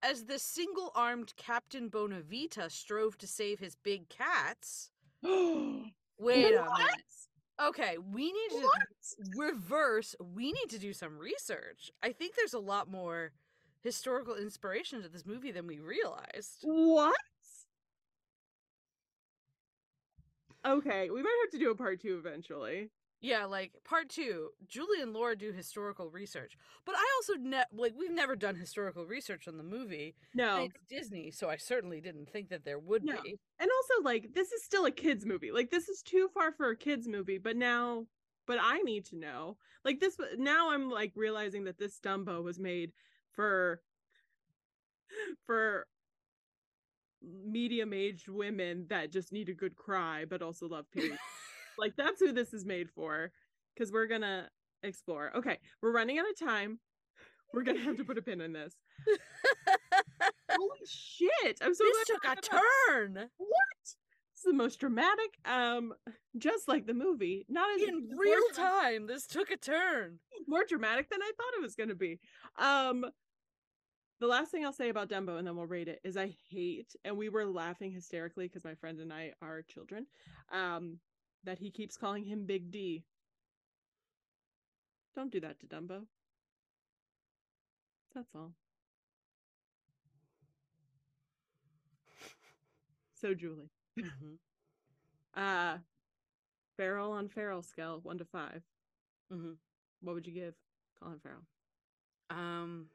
As 0.02 0.24
the 0.24 0.40
single 0.40 0.94
armed 0.96 1.34
Captain 1.36 1.90
Bonavita 1.90 2.72
strove 2.72 3.18
to 3.18 3.28
save 3.28 3.60
his 3.60 3.76
big 3.76 4.08
cats. 4.08 4.90
Wait 6.20 6.54
a 6.54 6.62
what? 6.62 6.78
minute. 6.78 7.04
Okay, 7.62 7.98
we 7.98 8.32
need 8.32 8.50
to 8.52 8.62
what? 8.62 8.88
reverse. 9.36 10.16
We 10.34 10.52
need 10.52 10.70
to 10.70 10.80
do 10.80 10.94
some 10.94 11.18
research. 11.18 11.92
I 12.02 12.12
think 12.12 12.36
there's 12.36 12.54
a 12.54 12.60
lot 12.60 12.90
more 12.90 13.32
historical 13.82 14.36
inspiration 14.36 15.02
to 15.04 15.10
this 15.10 15.26
movie 15.26 15.52
than 15.52 15.68
we 15.68 15.80
realized. 15.80 16.60
What? 16.62 17.18
Okay, 20.66 21.10
we 21.10 21.22
might 21.22 21.38
have 21.44 21.52
to 21.52 21.60
do 21.60 21.72
a 21.72 21.76
part 21.76 22.02
two 22.02 22.18
eventually. 22.18 22.90
Yeah, 23.22 23.46
like 23.46 23.74
part 23.84 24.08
two, 24.10 24.50
Julie 24.68 25.02
and 25.02 25.12
Laura 25.14 25.36
do 25.36 25.52
historical 25.52 26.10
research, 26.10 26.58
but 26.86 26.96
I 26.96 27.06
also 27.18 27.34
ne- 27.42 27.64
like 27.74 27.94
we've 27.98 28.12
never 28.14 28.36
done 28.38 28.56
historical 28.56 29.06
research 29.06 29.46
on 29.48 29.58
the 29.58 29.64
movie. 29.64 30.16
No, 30.34 30.64
It's 30.66 30.80
Disney, 30.90 31.30
so 31.32 31.50
I 31.50 31.58
certainly 31.58 32.00
didn't 32.00 32.30
think 32.32 32.48
that 32.50 32.64
there 32.64 32.80
would 32.80 33.04
No. 33.04 33.22
be. 33.22 33.38
and 33.60 33.70
also 33.70 34.04
like 34.04 34.34
this 34.34 34.54
is 34.54 34.64
still 34.64 34.86
a 34.86 34.92
kids 34.92 35.26
movie. 35.26 35.52
Like 35.52 35.70
this 35.70 35.90
is 35.90 36.02
too 36.02 36.30
far 36.34 36.54
for 36.54 36.70
a 36.70 36.78
kids 36.78 37.10
movie. 37.10 37.38
But 37.40 37.58
now, 37.58 38.06
but 38.48 38.58
I 38.62 38.80
need 38.84 39.06
to 39.08 39.18
know. 39.18 39.58
Like 39.84 40.00
this. 40.00 40.16
Now 40.38 40.72
I'm 40.72 40.90
like 40.90 41.12
realizing 41.16 41.66
that 41.66 41.78
this 41.78 42.00
Dumbo 42.00 42.42
was 42.42 42.58
made 42.58 42.94
for 43.34 43.82
for 45.46 45.88
medium 47.22 47.92
aged 47.94 48.30
women 48.30 48.86
that 48.90 49.12
just 49.12 49.34
need 49.34 49.50
a 49.50 49.54
good 49.54 49.76
cry 49.76 50.24
but 50.24 50.42
also 50.42 50.68
love 50.70 50.90
period. 50.94 51.18
Like 51.80 51.94
that's 51.98 52.20
who 52.20 52.32
this 52.32 52.54
is 52.54 52.66
made 52.66 52.90
for 52.90 53.32
because 53.74 53.92
we're 53.92 54.08
gonna 54.08 54.50
explore. 54.84 55.32
Okay 55.36 55.58
we're 55.82 55.92
running 55.92 56.20
out 56.20 56.26
of 56.30 56.38
time. 56.40 56.80
We're 57.54 57.64
gonna 57.64 57.82
have 57.82 57.98
to 57.98 58.04
put 58.04 58.18
a 58.18 58.22
pin 58.22 58.42
in 58.42 58.54
this. 58.54 58.76
Holy 60.52 60.80
shit 60.88 61.58
i'm 61.62 61.74
so 61.74 61.84
this 61.84 62.08
took 62.08 62.24
a 62.26 62.32
about- 62.32 62.44
turn. 62.44 63.14
What? 63.38 63.60
It's 64.34 64.44
the 64.46 64.54
most 64.54 64.80
dramatic 64.80 65.32
um 65.46 65.94
just 66.38 66.68
like 66.68 66.86
the 66.86 66.94
movie. 66.94 67.46
Not 67.50 67.70
as 67.76 67.88
in 67.88 68.10
real 68.18 68.42
time. 68.56 69.08
This 69.08 69.26
took 69.28 69.52
a 69.52 69.58
turn. 69.58 70.20
more 70.48 70.64
dramatic 70.68 71.10
than 71.10 71.22
i 71.22 71.32
thought 71.38 71.54
it 71.58 71.62
was 71.62 71.76
gonna 71.76 71.96
be. 71.96 72.20
Um 72.58 73.06
the 74.20 74.28
last 74.28 74.52
thing 74.52 74.66
I'll 74.66 74.74
say 74.74 74.90
about 74.90 75.10
Dumbo 75.10 75.38
and 75.38 75.48
then 75.48 75.56
we'll 75.56 75.66
rate 75.66 75.88
it 75.88 76.02
is 76.04 76.18
I 76.18 76.36
hate, 76.50 76.94
and 77.06 77.18
we 77.18 77.30
were 77.30 77.46
laughing 77.46 77.92
hysterically 77.94 78.48
because 78.48 78.66
my 78.66 78.76
friend 78.76 79.00
and 79.00 79.14
I 79.14 79.32
are 79.42 79.62
children, 79.62 80.08
um, 80.52 81.00
that 81.44 81.60
he 81.60 81.72
keeps 81.72 81.98
calling 81.98 82.26
him 82.26 82.46
Big 82.46 82.72
D. 82.72 83.04
Don't 85.16 85.32
do 85.32 85.40
that 85.42 85.60
to 85.60 85.66
Dumbo. 85.68 86.06
That's 88.14 88.30
all. 88.36 88.54
So 93.16 93.34
Julie, 93.34 93.70
Mhm. 93.98 94.38
uh, 95.34 95.78
Farrell 96.78 97.12
on 97.12 97.28
Farrell 97.28 97.62
scale 97.62 98.00
one 98.02 98.18
to 98.18 98.26
five. 98.26 98.64
Mhm. 99.32 99.58
What 100.02 100.14
would 100.16 100.26
you 100.28 100.34
give 100.34 100.56
Colin 101.02 101.20
Farrell? 101.20 101.46
Um, 102.30 102.90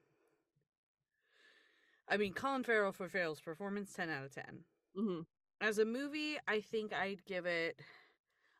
I 2.08 2.16
mean, 2.16 2.32
Colin 2.32 2.64
Farrell 2.64 2.92
for 2.92 3.08
Farrell's 3.08 3.40
performance, 3.40 3.92
ten 3.92 4.08
out 4.10 4.24
of 4.24 4.34
ten. 4.34 4.64
Mm-hmm. 4.96 5.22
As 5.60 5.78
a 5.78 5.84
movie, 5.84 6.36
I 6.46 6.60
think 6.60 6.92
I'd 6.92 7.24
give 7.24 7.46
it. 7.46 7.78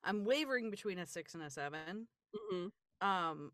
I'm 0.04 0.24
wavering 0.24 0.70
between 0.70 0.98
a 0.98 1.06
six 1.06 1.34
and 1.34 1.42
a 1.42 1.50
seven. 1.50 2.06
Mm-hmm. 2.34 3.06
Um, 3.06 3.52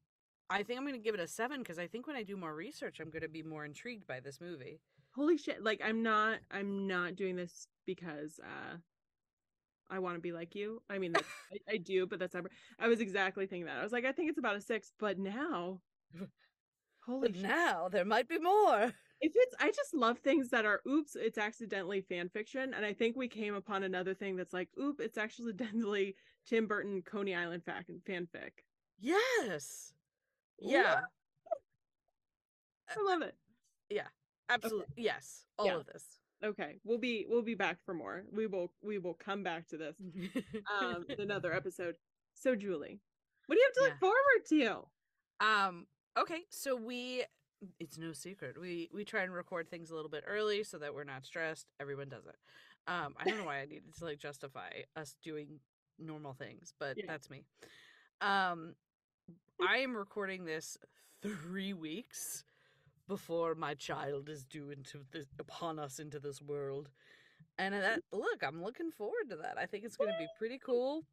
I 0.50 0.62
think 0.64 0.78
I'm 0.78 0.84
going 0.84 0.94
to 0.98 1.02
give 1.04 1.14
it 1.14 1.20
a 1.20 1.28
seven 1.28 1.60
because 1.60 1.78
I 1.78 1.86
think 1.86 2.06
when 2.06 2.16
I 2.16 2.22
do 2.24 2.36
more 2.36 2.54
research, 2.54 2.98
I'm 3.00 3.10
going 3.10 3.22
to 3.22 3.28
be 3.28 3.42
more 3.42 3.64
intrigued 3.64 4.06
by 4.06 4.20
this 4.20 4.40
movie. 4.40 4.80
holy 5.14 5.36
shit 5.36 5.62
like 5.64 5.80
i'm 5.84 6.02
not 6.04 6.38
i'm 6.52 6.86
not 6.86 7.16
doing 7.16 7.34
this 7.36 7.66
because 7.84 8.38
uh 8.44 8.76
i 9.90 9.98
want 9.98 10.14
to 10.16 10.20
be 10.20 10.30
like 10.32 10.54
you 10.54 10.80
i 10.88 10.98
mean 10.98 11.12
that's, 11.12 11.26
I, 11.52 11.74
I 11.74 11.76
do 11.78 12.06
but 12.06 12.18
that's 12.20 12.34
never 12.34 12.48
i 12.78 12.86
was 12.86 13.00
exactly 13.00 13.46
thinking 13.46 13.66
that 13.66 13.78
i 13.78 13.82
was 13.82 13.90
like 13.92 14.04
i 14.04 14.12
think 14.12 14.28
it's 14.30 14.38
about 14.38 14.54
a 14.56 14.60
six 14.60 14.92
but 15.00 15.18
now 15.18 15.80
holy 17.06 17.28
But 17.28 17.36
shit. 17.40 17.42
now 17.42 17.88
there 17.88 18.04
might 18.04 18.28
be 18.28 18.38
more. 18.38 18.92
if 19.20 19.32
it's 19.34 19.54
i 19.58 19.68
just 19.70 19.94
love 19.94 20.18
things 20.18 20.48
that 20.50 20.64
are 20.64 20.80
oops 20.88 21.16
it's 21.16 21.38
accidentally 21.38 22.00
fan 22.02 22.28
fiction 22.28 22.72
and 22.74 22.84
i 22.86 22.92
think 22.92 23.16
we 23.16 23.26
came 23.28 23.54
upon 23.54 23.82
another 23.82 24.14
thing 24.14 24.36
that's 24.36 24.52
like 24.54 24.68
oop 24.80 25.00
it's 25.00 25.18
accidentally 25.18 26.14
tim 26.46 26.66
burton 26.66 27.02
coney 27.02 27.34
island 27.34 27.62
fac- 27.64 27.86
fanfic 28.08 28.50
Yes. 29.02 29.92
Yeah, 30.58 31.00
i 32.88 33.02
love 33.02 33.22
it 33.22 33.34
Yeah. 33.88 34.08
absolutely. 34.48 34.86
Yes, 34.96 35.46
all 35.58 35.66
Yeah. 35.66 35.76
of 35.76 35.86
this. 35.86 36.04
okay 36.44 36.76
we'll 36.84 36.98
be 36.98 37.26
we'll 37.28 37.42
be 37.42 37.54
back 37.54 37.78
for 37.84 37.94
more 37.94 38.24
we 38.32 38.46
will 38.46 38.72
we 38.82 38.98
will 38.98 39.14
come 39.14 39.42
back 39.42 39.66
to 39.68 39.76
this 39.76 39.96
um 40.80 41.04
another 41.18 41.52
episode 41.52 41.96
so 42.34 42.54
julie 42.54 43.00
what 43.46 43.56
do 43.56 43.60
you 43.60 43.66
have 43.66 43.74
to 43.74 43.80
Yeah. 43.82 43.88
look 43.88 43.98
forward 44.00 44.44
to 45.40 45.46
Um. 45.46 45.86
Okay. 46.18 46.40
So 46.50 46.76
we. 46.76 47.24
It's 47.78 47.96
no 47.98 48.12
secret. 48.12 48.60
We 48.60 48.90
we 48.92 49.04
try 49.06 49.22
and 49.22 49.32
record 49.32 49.70
things 49.70 49.90
a 49.90 49.94
little 49.94 50.10
bit 50.10 50.22
early 50.26 50.62
so 50.64 50.76
that 50.78 50.92
we're 50.94 51.04
not 51.04 51.24
stressed. 51.24 51.66
Everyone 51.80 52.08
does 52.10 52.26
it. 52.26 52.36
Um. 52.86 53.14
I 53.18 53.24
don't 53.24 53.38
know 53.38 53.44
why 53.46 53.60
I 53.60 53.64
needed 53.64 53.94
to 53.98 54.04
like 54.04 54.18
justify 54.18 54.70
us 54.96 55.16
doing 55.24 55.58
normal 56.00 56.32
things, 56.34 56.74
but 56.78 56.96
Yeah. 56.96 57.04
that's 57.06 57.30
me. 57.30 57.44
Um. 58.20 58.74
I 59.62 59.78
am 59.78 59.94
recording 59.94 60.44
this 60.46 60.78
three 61.22 61.74
weeks 61.74 62.44
before 63.08 63.54
my 63.54 63.74
child 63.74 64.28
is 64.30 64.44
due 64.44 64.70
into 64.70 65.00
this 65.12 65.26
upon 65.38 65.78
us 65.78 65.98
into 65.98 66.18
this 66.18 66.40
world. 66.40 66.88
And 67.58 67.74
that 67.74 68.00
look, 68.10 68.42
I'm 68.42 68.62
looking 68.62 68.90
forward 68.90 69.28
to 69.28 69.36
that. 69.36 69.58
I 69.58 69.66
think 69.66 69.84
it's 69.84 69.96
going 69.98 70.10
to 70.10 70.18
be 70.18 70.26
pretty 70.38 70.58
cool. 70.64 71.04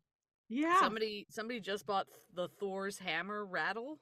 yeah 0.48 0.80
Somebody 0.80 1.26
somebody 1.30 1.60
just 1.60 1.86
bought 1.86 2.08
the 2.34 2.48
Thor's 2.60 3.00
hammer 3.00 3.46
rattle 3.46 4.00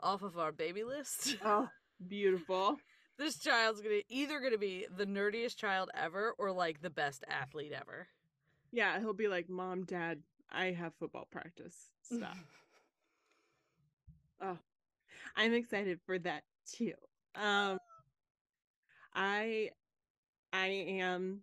off 0.00 0.22
of 0.22 0.38
our 0.38 0.50
baby 0.50 0.82
list. 0.82 1.36
oh 1.44 1.68
beautiful 2.08 2.76
this 3.18 3.38
child's 3.38 3.80
gonna 3.80 4.00
either 4.08 4.40
gonna 4.40 4.58
be 4.58 4.86
the 4.96 5.06
nerdiest 5.06 5.56
child 5.56 5.88
ever 5.94 6.34
or 6.38 6.50
like 6.52 6.80
the 6.82 6.90
best 6.90 7.24
athlete 7.28 7.72
ever. 7.72 8.08
Yeah 8.72 8.98
he'll 8.98 9.12
be 9.12 9.28
like 9.28 9.48
mom 9.48 9.84
dad 9.84 10.22
i 10.50 10.66
have 10.66 10.94
football 10.94 11.26
practice 11.30 11.90
stuff. 12.02 12.38
Oh 14.40 14.58
i'm 15.36 15.52
excited 15.52 16.00
for 16.06 16.18
that 16.20 16.44
too. 16.66 16.94
Um 17.34 17.78
i 19.14 19.70
i 20.52 20.66
am 20.66 21.42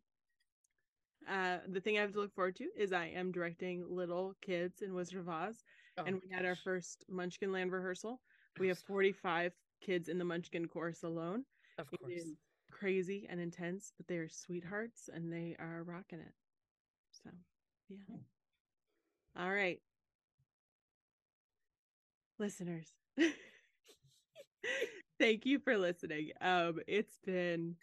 uh 1.28 1.58
the 1.68 1.82
thing 1.82 1.98
i 1.98 2.02
have 2.02 2.12
to 2.12 2.20
look 2.20 2.34
forward 2.34 2.56
to 2.56 2.70
is 2.78 2.94
i 2.94 3.06
am 3.08 3.32
directing 3.32 3.84
little 3.90 4.36
kids 4.42 4.82
in 4.82 4.94
wizard 4.94 5.20
of 5.20 5.30
oz 5.30 5.64
Oh 5.98 6.04
and 6.06 6.16
we 6.22 6.30
had 6.34 6.46
our 6.46 6.56
first 6.56 7.06
munchkin 7.10 7.52
land 7.52 7.72
rehearsal. 7.72 8.20
We 8.60 8.68
have 8.68 8.80
45 8.80 9.54
kids 9.82 10.10
in 10.10 10.18
the 10.18 10.26
munchkin 10.26 10.68
chorus 10.68 11.04
alone. 11.04 11.46
Of 11.78 11.90
course. 11.90 12.36
crazy 12.72 13.26
and 13.30 13.40
intense 13.40 13.94
but 13.96 14.08
they 14.08 14.18
are 14.18 14.28
sweethearts 14.28 15.10
and 15.14 15.32
they 15.32 15.56
are 15.60 15.84
rocking 15.84 16.20
it 16.20 16.34
so 17.26 17.32
yeah 17.90 18.18
all 19.38 19.52
right 19.52 19.80
listeners 22.40 22.94
thank 25.20 25.46
you 25.46 25.60
for 25.60 25.78
listening 25.78 26.32
um 26.42 26.80
it's 26.88 27.18
been 27.26 27.76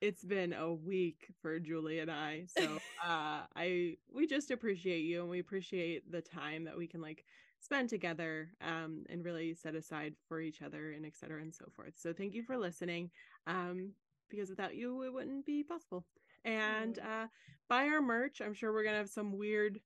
it's 0.00 0.24
been 0.24 0.52
a 0.52 0.72
week 0.72 1.26
for 1.42 1.58
Julie 1.58 1.98
and 2.00 2.10
I. 2.10 2.44
So 2.48 2.78
uh 3.04 3.42
I 3.56 3.96
we 4.14 4.26
just 4.26 4.50
appreciate 4.50 5.00
you 5.02 5.20
and 5.22 5.30
we 5.30 5.38
appreciate 5.40 6.10
the 6.10 6.20
time 6.22 6.64
that 6.64 6.76
we 6.76 6.86
can 6.86 7.00
like 7.00 7.24
spend 7.60 7.88
together 7.88 8.50
um 8.62 9.04
and 9.10 9.24
really 9.24 9.54
set 9.54 9.74
aside 9.74 10.14
for 10.28 10.40
each 10.40 10.62
other 10.62 10.92
and 10.92 11.04
et 11.06 11.16
cetera 11.16 11.40
and 11.42 11.54
so 11.54 11.66
forth. 11.74 11.94
So 11.96 12.12
thank 12.12 12.34
you 12.34 12.42
for 12.42 12.56
listening. 12.56 13.10
Um 13.46 13.92
because 14.30 14.50
without 14.50 14.76
you 14.76 15.02
it 15.04 15.12
wouldn't 15.14 15.46
be 15.46 15.62
possible. 15.64 16.04
And 16.44 16.98
uh 16.98 17.26
buy 17.68 17.86
our 17.88 18.00
merch. 18.00 18.40
I'm 18.40 18.54
sure 18.54 18.72
we're 18.72 18.84
gonna 18.84 18.98
have 18.98 19.10
some 19.10 19.38
weird 19.38 19.80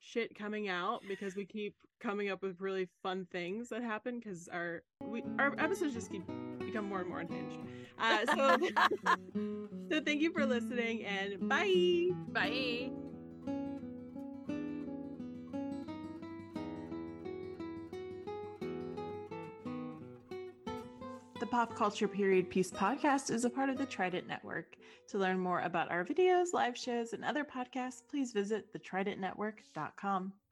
shit 0.00 0.34
coming 0.34 0.68
out 0.68 1.02
because 1.08 1.36
we 1.36 1.44
keep 1.44 1.74
coming 2.00 2.30
up 2.30 2.42
with 2.42 2.60
really 2.60 2.88
fun 3.02 3.26
things 3.30 3.68
that 3.68 3.82
happen 3.82 4.18
because 4.18 4.48
our 4.48 4.82
we 5.00 5.22
our 5.38 5.54
episodes 5.58 5.94
just 5.94 6.10
keep 6.10 6.22
become 6.58 6.88
more 6.88 7.00
and 7.00 7.08
more 7.08 7.20
unhinged. 7.20 7.58
Uh, 7.98 8.26
so 8.26 8.58
so 9.90 10.00
thank 10.04 10.20
you 10.20 10.32
for 10.32 10.44
listening 10.46 11.04
and 11.04 11.48
bye. 11.48 12.08
Bye. 12.32 12.90
Pop 21.52 21.74
Culture 21.74 22.08
Period 22.08 22.48
Piece 22.48 22.70
podcast 22.70 23.30
is 23.30 23.44
a 23.44 23.50
part 23.50 23.68
of 23.68 23.76
the 23.76 23.84
Trident 23.84 24.26
Network. 24.26 24.74
To 25.08 25.18
learn 25.18 25.38
more 25.38 25.60
about 25.60 25.90
our 25.90 26.02
videos, 26.02 26.54
live 26.54 26.78
shows, 26.78 27.12
and 27.12 27.22
other 27.22 27.44
podcasts, 27.44 28.00
please 28.08 28.32
visit 28.32 28.72
thetridentnetwork.com. 28.72 30.32